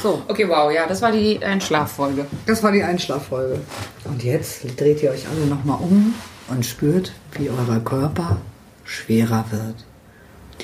[0.02, 2.26] So, Okay, wow, ja, das war die Einschlaffolge.
[2.46, 3.60] das war die Einschlaffolge.
[4.04, 6.14] Und jetzt dreht ihr euch alle nochmal um
[6.48, 8.38] und spürt, wie euer Körper
[8.84, 9.84] schwerer wird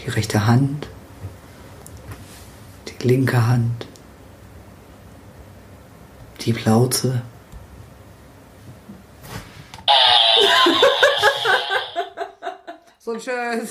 [0.05, 0.89] die rechte Hand,
[2.89, 3.87] die linke Hand,
[6.41, 7.23] die Plauze.
[12.99, 13.71] so ein schönes.